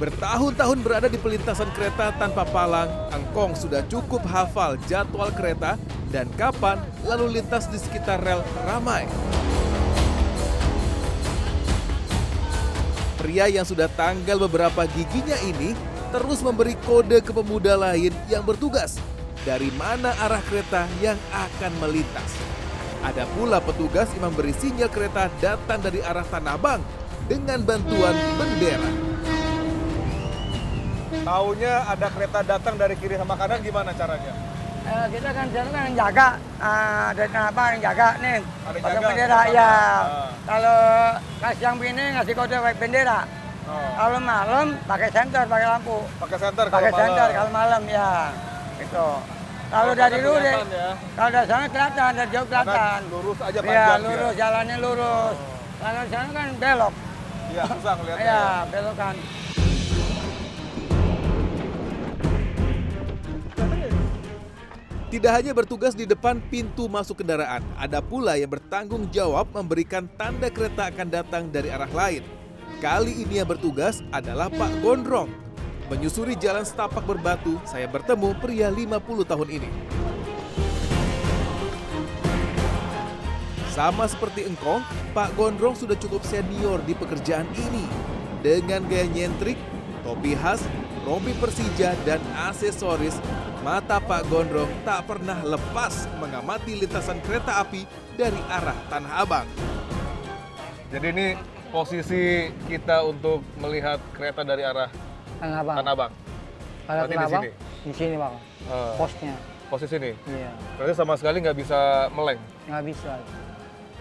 Bertahun-tahun 0.00 0.78
berada 0.80 1.08
di 1.12 1.20
pelintasan 1.20 1.68
kereta 1.76 2.08
tanpa 2.16 2.48
palang, 2.48 2.88
Engkong 3.12 3.52
sudah 3.52 3.84
cukup 3.84 4.24
hafal 4.24 4.80
jadwal 4.88 5.28
kereta 5.28 5.76
dan 6.08 6.24
kapan 6.40 6.80
lalu 7.04 7.38
lintas 7.38 7.68
di 7.68 7.76
sekitar 7.76 8.18
rel 8.24 8.40
ramai. 8.64 9.04
Pria 13.20 13.52
yang 13.52 13.68
sudah 13.68 13.92
tanggal 13.92 14.40
beberapa 14.48 14.88
giginya 14.88 15.36
ini 15.44 15.76
terus 16.08 16.40
memberi 16.40 16.74
kode 16.88 17.20
ke 17.20 17.30
pemuda 17.36 17.76
lain 17.76 18.10
yang 18.32 18.40
bertugas 18.40 18.96
dari 19.42 19.72
mana 19.72 20.12
arah 20.20 20.42
kereta 20.44 20.84
yang 21.00 21.16
akan 21.32 21.72
melintas. 21.80 22.30
Ada 23.00 23.24
pula 23.32 23.64
petugas 23.64 24.12
yang 24.12 24.28
memberi 24.28 24.52
sinyal 24.52 24.92
kereta 24.92 25.32
datang 25.40 25.80
dari 25.80 26.04
arah 26.04 26.24
Tanah 26.24 26.52
Abang 26.52 26.84
dengan 27.24 27.64
bantuan 27.64 28.12
bendera. 28.36 28.90
Taunya 31.20 31.74
ada 31.84 32.06
kereta 32.12 32.40
datang 32.44 32.74
dari 32.76 32.94
kiri 32.94 33.16
sama 33.16 33.34
kanan 33.34 33.60
gimana 33.60 33.90
caranya? 33.92 34.32
Eh, 34.80 35.06
kita 35.12 35.28
kan 35.30 35.46
jalan 35.52 35.70
kan 35.70 35.82
yang 35.86 35.96
jaga, 35.96 36.28
ah, 36.56 37.08
dari 37.12 37.28
apa 37.30 37.62
yang 37.76 37.80
jaga 37.84 38.08
nih, 38.16 38.36
Ada 38.40 38.78
pakai 38.80 38.80
jaga, 38.96 39.08
bendera 39.08 39.40
ya. 39.44 39.44
sana. 39.44 40.24
Kalau 40.40 40.78
kasih 41.38 41.62
yang 41.62 41.74
begini 41.76 42.04
ngasih 42.16 42.34
kode 42.34 42.56
pakai 42.58 42.78
bendera. 42.80 43.18
Oh. 43.68 43.76
Kalau 43.94 44.18
malam 44.18 44.66
pakai 44.88 45.08
senter, 45.12 45.44
pakai 45.46 45.66
lampu. 45.68 45.98
Pakai 46.18 46.38
senter 46.40 46.66
kalau 46.66 46.76
Pakai 46.80 46.90
malam. 46.90 47.06
senter 47.06 47.28
kalau 47.30 47.50
malam 47.52 47.82
ya. 47.86 48.08
Gitu. 48.80 49.06
Kalau 49.70 49.86
Kalau 49.86 49.92
dari 49.94 50.18
sana 50.18 50.26
lu 50.26 50.32
deh, 50.34 50.56
ya. 50.74 50.90
kalau 51.14 51.30
dari 51.30 51.46
sana 51.46 51.64
kelihatan, 51.70 52.10
dari 52.18 52.30
jauh 52.34 52.46
kelihatan. 52.50 52.98
lurus 53.06 53.38
aja 53.38 53.58
Iya, 53.62 53.62
panjang 53.62 54.02
lurus, 54.02 54.32
jalannya 54.34 54.76
lurus. 54.82 55.36
Kalau 55.78 56.00
di 56.02 56.10
sana 56.10 56.28
kan 56.34 56.48
belok. 56.58 56.94
Iya, 57.50 57.64
susah 57.70 57.94
ngeliatnya. 57.94 58.24
Iya, 58.24 58.42
belok 58.66 58.96
kan. 58.98 59.14
Tidak 65.10 65.32
hanya 65.34 65.50
bertugas 65.50 65.98
di 65.98 66.06
depan 66.06 66.38
pintu 66.54 66.86
masuk 66.86 67.18
kendaraan, 67.18 67.66
ada 67.74 67.98
pula 67.98 68.38
yang 68.38 68.46
bertanggung 68.46 69.10
jawab 69.10 69.50
memberikan 69.50 70.06
tanda 70.14 70.46
kereta 70.46 70.86
akan 70.86 71.08
datang 71.10 71.50
dari 71.50 71.66
arah 71.66 71.90
lain. 71.90 72.22
Kali 72.78 73.18
ini 73.18 73.42
yang 73.42 73.50
bertugas 73.50 74.06
adalah 74.14 74.46
Pak 74.46 74.70
Gondrong. 74.78 75.39
Menyusuri 75.90 76.38
jalan 76.38 76.62
setapak 76.62 77.02
berbatu, 77.02 77.58
saya 77.66 77.90
bertemu 77.90 78.30
pria 78.38 78.70
50 78.70 79.26
tahun 79.26 79.48
ini. 79.50 79.70
Sama 83.74 84.06
seperti 84.06 84.46
engkong, 84.46 84.86
Pak 85.10 85.34
Gondrong 85.34 85.74
sudah 85.74 85.98
cukup 85.98 86.22
senior 86.22 86.78
di 86.86 86.94
pekerjaan 86.94 87.50
ini. 87.58 87.90
Dengan 88.38 88.86
gaya 88.86 89.10
nyentrik, 89.10 89.58
topi 90.06 90.38
khas, 90.38 90.62
rompi 91.02 91.34
Persija, 91.42 91.98
dan 92.06 92.22
aksesoris, 92.38 93.18
mata 93.66 93.98
Pak 93.98 94.30
Gondrong 94.30 94.70
tak 94.86 95.10
pernah 95.10 95.42
lepas 95.42 96.06
mengamati 96.22 96.86
lintasan 96.86 97.18
kereta 97.26 97.66
api 97.66 97.82
dari 98.14 98.38
arah 98.46 98.78
Tanah 98.94 99.26
Abang. 99.26 99.48
Jadi 100.94 101.06
ini 101.10 101.26
posisi 101.74 102.46
kita 102.70 103.02
untuk 103.02 103.42
melihat 103.58 103.98
kereta 104.14 104.46
dari 104.46 104.62
arah 104.62 105.09
Tanah 105.40 105.58
Abang. 105.58 105.76
Tanah 105.76 105.92
Abang. 105.92 106.12
Kalau 106.80 106.98
Berarti 106.98 107.08
di 107.08 107.16
Tanah 107.16 107.28
Abang, 107.28 107.42
sini? 107.42 107.50
di 107.80 107.92
sini 107.94 108.14
bang. 108.14 108.34
Eh, 108.62 108.92
Posnya. 108.94 109.34
posisi 109.70 109.94
ini. 109.96 110.12
Iya, 110.26 110.50
Berarti 110.76 110.92
sama 110.92 111.14
sekali 111.14 111.36
nggak 111.40 111.56
bisa 111.56 111.78
meleng. 112.10 112.40
nggak 112.66 112.84
bisa. 112.84 113.12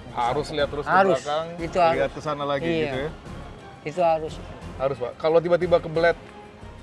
Harus 0.09 0.47
lihat 0.49 0.67
terus 0.67 0.83
Harus, 0.83 1.15
ke 1.15 1.23
belakang, 1.23 1.47
itu 1.61 1.77
lihat 1.77 1.93
harus. 2.01 2.11
ke 2.11 2.19
sana 2.19 2.43
lagi 2.43 2.65
Iya. 2.65 2.81
gitu 2.81 2.97
ya. 2.97 3.09
Itu 3.85 4.01
harus. 4.03 4.33
Harus 4.75 4.97
pak. 4.97 5.11
Kalau 5.15 5.37
tiba-tiba 5.37 5.77
kebelet 5.77 6.17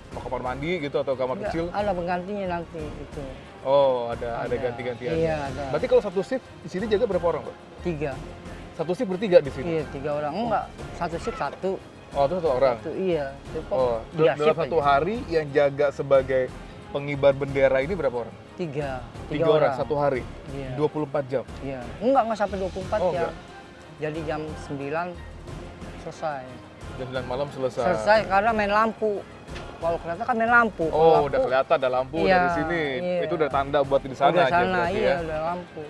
mau 0.09 0.23
kamar 0.23 0.41
mandi 0.47 0.79
gitu 0.79 0.97
atau 0.97 1.13
kamar 1.13 1.37
Nggak, 1.37 1.51
kecil, 1.51 1.65
Ada 1.69 1.91
penggantinya 1.93 2.47
nanti 2.49 2.79
itu. 2.81 3.23
oh 3.61 4.09
ada 4.09 4.29
ada 4.39 4.47
Ada. 4.47 4.57
ganti-gantian. 4.63 5.13
Iya, 5.13 5.37
ada. 5.45 5.63
Berarti 5.75 5.87
kalau 5.87 6.01
satu 6.01 6.21
shift 6.23 6.45
di 6.63 6.69
sini 6.71 6.85
jaga 6.87 7.05
berapa 7.05 7.27
orang 7.27 7.43
pak? 7.45 7.57
Tiga. 7.83 8.13
Satu 8.73 8.93
shift 8.95 9.11
bertiga 9.11 9.39
di 9.43 9.51
sini. 9.51 9.67
Iya, 9.69 9.83
tiga 9.91 10.11
orang. 10.15 10.33
Enggak, 10.33 10.65
satu 10.95 11.17
shift 11.19 11.37
satu. 11.37 11.77
Oh 12.17 12.25
itu 12.25 12.35
satu 12.35 12.49
orang. 12.51 12.77
Satu, 12.81 12.91
iya. 12.97 13.27
Itu 13.47 13.61
Oh 13.69 14.01
tiga 14.11 14.33
dalam 14.35 14.57
satu 14.57 14.77
aja. 14.77 14.85
hari 14.89 15.17
yang 15.29 15.47
jaga 15.53 15.87
sebagai 15.93 16.43
pengibar 16.89 17.33
bendera 17.33 17.79
ini 17.79 17.93
berapa 17.93 18.17
orang? 18.25 18.35
Tiga. 18.57 19.05
Tiga, 19.29 19.45
orang. 19.47 19.77
satu 19.77 19.95
hari. 19.95 20.25
Iya. 20.51 20.81
24 20.81 21.25
jam. 21.29 21.45
Iya. 21.61 21.81
Enggak, 22.01 22.23
enggak 22.25 22.39
sampai 22.41 22.57
24 22.59 22.73
Oh, 22.99 23.13
jam. 23.13 23.29
enggak. 23.29 23.33
Jadi 23.97 24.19
jam 24.25 24.41
9 24.65 25.09
selesai. 26.03 26.43
Jam 26.97 27.07
9 27.13 27.25
malam 27.27 27.49
selesai. 27.53 27.85
Selesai 27.85 28.19
karena 28.25 28.51
main 28.51 28.73
lampu. 28.73 29.21
Kalau 29.77 29.99
kereta 30.01 30.23
kan 30.25 30.35
main 30.35 30.49
lampu. 30.49 30.89
Kalau 30.89 30.97
Oh, 30.97 31.13
lampu, 31.13 31.29
udah 31.29 31.41
kelihatan 31.45 31.75
ada 31.77 31.89
lampu 31.93 32.17
Iya, 32.19 32.33
dari 32.35 32.49
sini. 32.57 32.83
iya. 32.97 33.21
Itu 33.29 33.33
udah 33.37 33.51
tanda 33.53 33.79
buat 33.85 34.01
di 34.01 34.17
sana 34.17 34.33
Udah 34.33 34.41
aja 34.43 34.55
sana, 34.57 34.73
berarti 34.73 34.97
iya, 34.97 35.05
ya. 35.07 35.17
udah 35.21 35.39
lampu. 35.45 35.83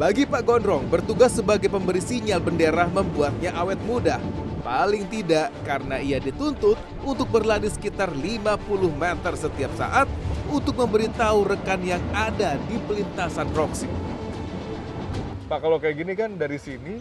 Bagi 0.00 0.24
Pak 0.24 0.48
Gondrong, 0.48 0.88
bertugas 0.88 1.36
sebagai 1.36 1.68
pemberi 1.68 2.00
sinyal 2.00 2.40
bendera 2.40 2.88
membuatnya 2.88 3.52
awet 3.52 3.76
muda. 3.84 4.16
Paling 4.64 5.04
tidak 5.12 5.52
karena 5.68 6.00
ia 6.00 6.16
dituntut 6.16 6.80
untuk 7.04 7.28
berlari 7.28 7.68
sekitar 7.68 8.08
50 8.08 8.48
meter 8.96 9.36
setiap 9.36 9.68
saat 9.76 10.08
untuk 10.48 10.80
memberitahu 10.80 11.52
rekan 11.52 11.84
yang 11.84 12.00
ada 12.16 12.56
di 12.64 12.80
pelintasan 12.88 13.52
Roxy. 13.52 13.92
Pak 15.52 15.60
kalau 15.60 15.76
kayak 15.76 16.00
gini 16.00 16.16
kan 16.16 16.32
dari 16.32 16.56
sini 16.56 16.96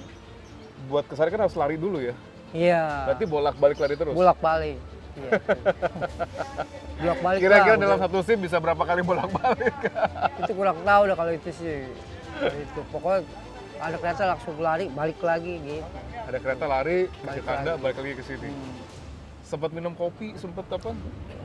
buat 0.91 1.07
ke 1.07 1.15
sana 1.15 1.31
kan 1.31 1.47
harus 1.47 1.55
lari 1.55 1.79
dulu 1.79 2.03
ya. 2.03 2.11
Iya. 2.51 3.15
Berarti 3.15 3.25
bolak-balik 3.31 3.77
lari 3.79 3.95
terus. 3.95 4.11
bolak-balik. 4.11 4.75
Iya. 5.15 5.31
bolak-balik. 6.99 7.39
Kira-kira 7.47 7.75
dalam 7.79 7.95
udah. 7.95 8.11
satu 8.11 8.19
sim 8.27 8.43
bisa 8.43 8.59
berapa 8.59 8.83
kali 8.83 9.07
bolak-balik? 9.07 9.87
itu 10.43 10.51
kurang 10.51 10.83
tahu 10.83 11.01
dah 11.07 11.15
kalau 11.15 11.31
itu 11.31 11.51
sih. 11.55 11.87
Kalau 12.39 12.55
itu 12.55 12.81
pokoknya 12.89 13.19
ada 13.79 13.95
kereta 13.95 14.23
langsung 14.25 14.55
lari 14.59 14.85
balik 14.87 15.19
lagi 15.19 15.53
gitu. 15.59 15.83
Ada 16.25 16.37
kereta 16.37 16.65
lari, 16.65 16.99
kasih 17.07 17.25
Balik 17.25 17.43
tanda, 17.43 17.71
lagi. 17.73 17.81
balik 17.81 17.97
lagi 17.99 18.13
ke 18.15 18.23
sini. 18.23 18.49
Hmm. 18.49 18.77
Sempat 19.41 19.69
minum 19.73 19.93
kopi, 19.93 20.37
sempet 20.37 20.61
apa? 20.69 20.93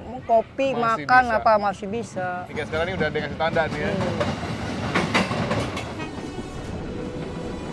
Mau 0.05 0.21
kopi, 0.23 0.67
Masih 0.71 0.83
makan 1.09 1.23
bisa. 1.25 1.37
apa 1.41 1.53
masih 1.57 1.87
bisa. 1.89 2.27
Hingga 2.47 2.65
sekarang 2.69 2.87
ini 2.87 2.95
udah 2.95 3.09
ada 3.09 3.19
kasih 3.19 3.39
tanda 3.39 3.63
nih 3.67 3.81
ya. 3.81 3.91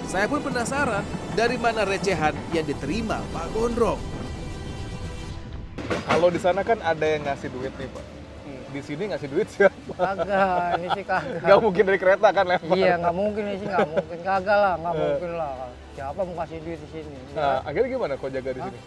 Saya 0.07 0.25
pun 0.27 0.39
penasaran 0.39 1.03
dari 1.33 1.55
mana 1.55 1.83
recehan 1.83 2.35
yang 2.51 2.63
diterima 2.63 3.23
Pak 3.31 3.47
Gondrong. 3.51 3.99
Kalau 6.03 6.27
di 6.27 6.39
sana 6.39 6.63
kan 6.63 6.79
ada 6.79 7.05
yang 7.05 7.23
ngasih 7.23 7.47
duit 7.47 7.71
nih 7.75 7.87
Pak. 7.87 8.05
Di 8.71 8.81
sini 8.81 9.03
ngasih 9.11 9.27
duit 9.27 9.47
siapa? 9.51 9.75
Kagak, 9.91 10.79
ini 10.79 10.87
sih 10.95 11.03
kagak. 11.03 11.43
Gak 11.43 11.59
mungkin 11.59 11.83
dari 11.83 11.99
kereta 11.99 12.27
kan 12.31 12.45
lempar. 12.47 12.75
Iya, 12.79 12.93
nggak 12.95 13.15
mungkin 13.15 13.43
ini 13.43 13.55
sih 13.59 13.67
nggak 13.67 13.89
mungkin. 13.91 14.17
Kagak 14.23 14.57
lah, 14.57 14.73
nggak 14.79 14.93
mungkin 14.95 15.31
lah. 15.35 15.51
Siapa 15.91 16.19
mau 16.23 16.35
kasih 16.39 16.57
duit 16.63 16.79
di 16.79 16.89
sini? 16.89 17.17
Nah, 17.35 17.59
akhirnya 17.67 17.89
gimana 17.91 18.13
kok 18.15 18.31
jaga 18.31 18.51
di 18.55 18.61
sini? 18.63 18.79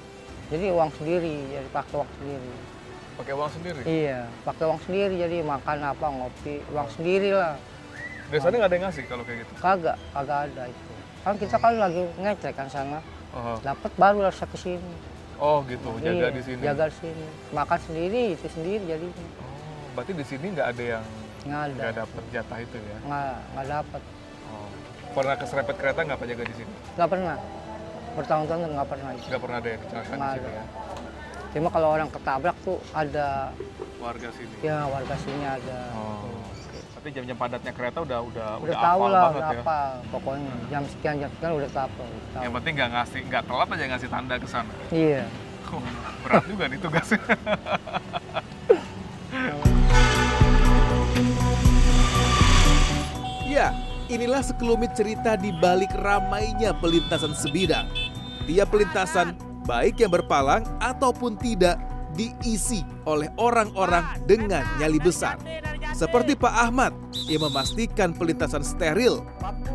Jadi 0.49 0.67
uang 0.73 0.91
sendiri, 0.97 1.35
jadi 1.53 1.69
pakai 1.69 1.95
uang 2.01 2.11
sendiri. 2.17 2.51
Pakai 3.15 3.33
uang 3.37 3.51
sendiri? 3.53 3.81
Iya, 3.85 4.21
pakai 4.43 4.65
uang 4.65 4.81
sendiri 4.89 5.15
jadi 5.21 5.37
makan 5.45 5.79
apa 5.85 6.07
ngopi 6.09 6.55
uang 6.73 6.89
sendiri 6.97 7.29
lah. 7.31 7.55
Dari 8.33 8.41
sana 8.41 8.55
nggak 8.57 8.69
ada 8.73 8.77
yang 8.77 8.85
ngasih 8.89 9.03
kalau 9.05 9.23
kayak 9.29 9.39
gitu? 9.45 9.53
Kagak, 9.61 9.97
kagak 10.11 10.39
ada 10.49 10.63
itu. 10.67 10.93
Kan 11.21 11.35
kita 11.37 11.57
kan 11.57 11.73
lagi 11.77 12.03
ngecek 12.19 12.53
kan 12.57 12.69
sana, 12.69 12.99
Oh, 13.35 13.59
dapat 13.61 13.91
baru 13.97 14.25
harus 14.25 14.41
ke 14.41 14.59
sini. 14.59 14.95
oh 15.37 15.61
gitu, 15.67 15.91
jaga 15.99 16.15
Iya, 16.15 16.29
di 16.31 16.43
sini. 16.47 16.61
Jaga 16.63 16.85
di 16.89 16.97
sini. 17.03 17.27
Makan 17.51 17.79
sendiri 17.83 18.23
itu 18.33 18.47
sendiri 18.49 18.83
jadi 18.87 19.07
Oh, 19.11 19.54
berarti 19.95 20.13
di 20.13 20.25
sini 20.25 20.47
nggak 20.51 20.69
ada 20.69 20.85
yang 20.93 21.05
nggak 21.45 21.93
dapet 21.95 22.23
jatah 22.31 22.59
itu 22.59 22.77
ya? 22.77 22.99
nggak 23.01 23.35
nggak 23.53 23.67
dapat, 23.71 24.03
Oh. 24.47 24.69
Pernah 25.13 25.35
keserempet 25.37 25.75
kereta 25.75 26.01
nggak 26.03 26.19
Pak 26.19 26.27
jaga 26.27 26.45
di 26.45 26.55
sini? 26.55 26.73
nggak 26.95 27.09
pernah. 27.09 27.37
Bertahun-tahun 28.15 28.61
nggak 28.71 28.89
pernah 28.89 29.11
itu. 29.13 29.27
Nggak 29.27 29.41
pernah 29.41 29.57
ada 29.57 29.69
yang 29.69 29.81
kecelakaan 29.81 30.19
di 30.19 30.29
sini 30.35 30.51
ya? 30.51 30.65
Cuma 31.51 31.69
kalau 31.71 31.89
orang 31.89 32.09
ketabrak 32.09 32.57
tuh 32.61 32.79
ada, 32.93 33.29
Warga 33.97 34.29
sini. 34.31 34.55
ya 34.61 34.79
warga 34.85 35.15
sini 35.17 35.45
ada. 35.45 35.81
Oh. 35.95 36.29
Tapi 36.95 37.09
jam-jam 37.11 37.37
padatnya 37.37 37.71
kereta 37.71 37.99
udah 38.01 38.19
udah 38.25 38.49
Udah 38.59 38.75
hafal 38.75 38.87
tahu 38.89 39.03
lah, 39.07 39.23
banget 39.23 39.37
udah 39.37 39.51
ya. 39.51 39.61
apa. 39.61 39.81
Pokoknya 40.11 40.53
jam 40.67 40.83
sekian 40.87 41.15
jam 41.19 41.31
sekian 41.31 41.53
udah 41.53 41.71
tahu. 41.71 41.89
udah 41.95 42.29
tahu. 42.33 42.43
Yang 42.43 42.53
penting 42.55 42.73
nggak 42.75 42.91
ngasih, 42.91 43.21
nggak 43.25 43.43
telat 43.45 43.69
aja 43.71 43.85
ngasih 43.87 44.09
tanda 44.09 44.35
ke 44.35 44.49
sana. 44.49 44.73
Iya. 44.91 45.23
Berat 46.23 46.45
juga 46.47 46.65
nih 46.67 46.79
tugasnya. 46.79 47.21
Ya, 53.55 53.71
inilah 54.11 54.43
sekelumit 54.43 54.99
cerita 54.99 55.39
di 55.39 55.55
balik 55.63 55.95
ramainya 56.03 56.75
pelintasan 56.83 57.39
sebidang. 57.39 57.87
Tiap 58.51 58.67
pelintasan, 58.67 59.39
baik 59.63 60.03
yang 60.03 60.11
berpalang 60.11 60.67
ataupun 60.83 61.39
tidak, 61.39 61.79
diisi 62.19 62.83
oleh 63.07 63.31
orang-orang 63.39 64.03
dengan 64.27 64.67
nyali 64.83 64.99
besar. 64.99 65.39
Seperti 65.95 66.35
Pak 66.35 66.51
Ahmad 66.51 66.91
yang 67.31 67.47
memastikan 67.47 68.11
pelintasan 68.11 68.67
steril, 68.67 69.23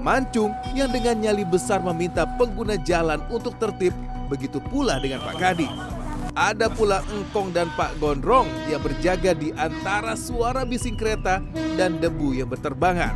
Mancung 0.03 0.51
yang 0.75 0.91
dengan 0.91 1.15
nyali 1.19 1.43
besar 1.43 1.79
meminta 1.79 2.23
pengguna 2.35 2.75
jalan 2.83 3.23
untuk 3.31 3.55
tertib, 3.59 3.95
begitu 4.27 4.59
pula 4.71 4.99
dengan 4.99 5.23
Pak 5.23 5.35
Kadi. 5.39 5.98
Ada 6.39 6.71
pula 6.71 7.03
Engkong 7.11 7.51
dan 7.51 7.67
Pak 7.75 7.99
Gondrong 7.99 8.47
yang 8.71 8.79
berjaga 8.79 9.35
di 9.35 9.51
antara 9.59 10.15
suara 10.15 10.63
bising 10.63 10.95
kereta 10.95 11.43
dan 11.75 11.99
debu 11.99 12.31
yang 12.31 12.47
berterbangan. 12.47 13.11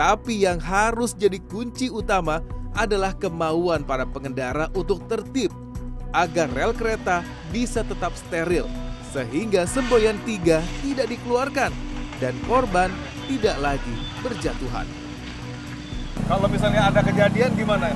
Tapi 0.00 0.48
yang 0.48 0.56
harus 0.64 1.12
jadi 1.12 1.36
kunci 1.44 1.92
utama 1.92 2.40
adalah 2.72 3.12
kemauan 3.12 3.84
para 3.84 4.08
pengendara 4.08 4.72
untuk 4.72 5.04
tertib 5.12 5.52
agar 6.16 6.48
rel 6.56 6.72
kereta 6.72 7.20
bisa 7.52 7.84
tetap 7.84 8.16
steril 8.16 8.64
sehingga 9.12 9.68
semboyan 9.68 10.16
tiga 10.24 10.64
tidak 10.80 11.12
dikeluarkan 11.12 11.68
dan 12.16 12.32
korban 12.48 12.88
tidak 13.28 13.60
lagi 13.60 13.96
berjatuhan. 14.24 14.88
Kalau 16.24 16.48
misalnya 16.48 16.88
ada 16.88 17.04
kejadian 17.04 17.52
gimana? 17.52 17.92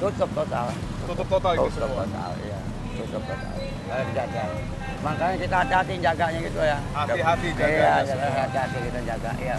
tutup 0.00 0.30
total. 0.34 0.66
Tutup 1.06 1.26
total 1.28 1.52
gitu? 1.56 1.68
Semua 1.76 2.04
total 2.04 2.32
ya 2.44 2.58
tutup 2.96 3.22
total. 3.22 3.54
Iya. 3.60 3.72
Kalau 3.86 4.02
eh, 4.02 4.24
ada 4.24 4.44
makanya 5.04 5.36
kita 5.38 5.56
hati-hati 5.62 5.94
jaganya 6.00 6.40
gitu 6.42 6.58
ya. 6.58 6.78
Hati-hati 6.90 7.48
jaga 7.54 7.68
iya 7.70 7.92
hati-hati 8.48 8.78
kita 8.88 9.00
jaga 9.04 9.30
ya 9.38 9.56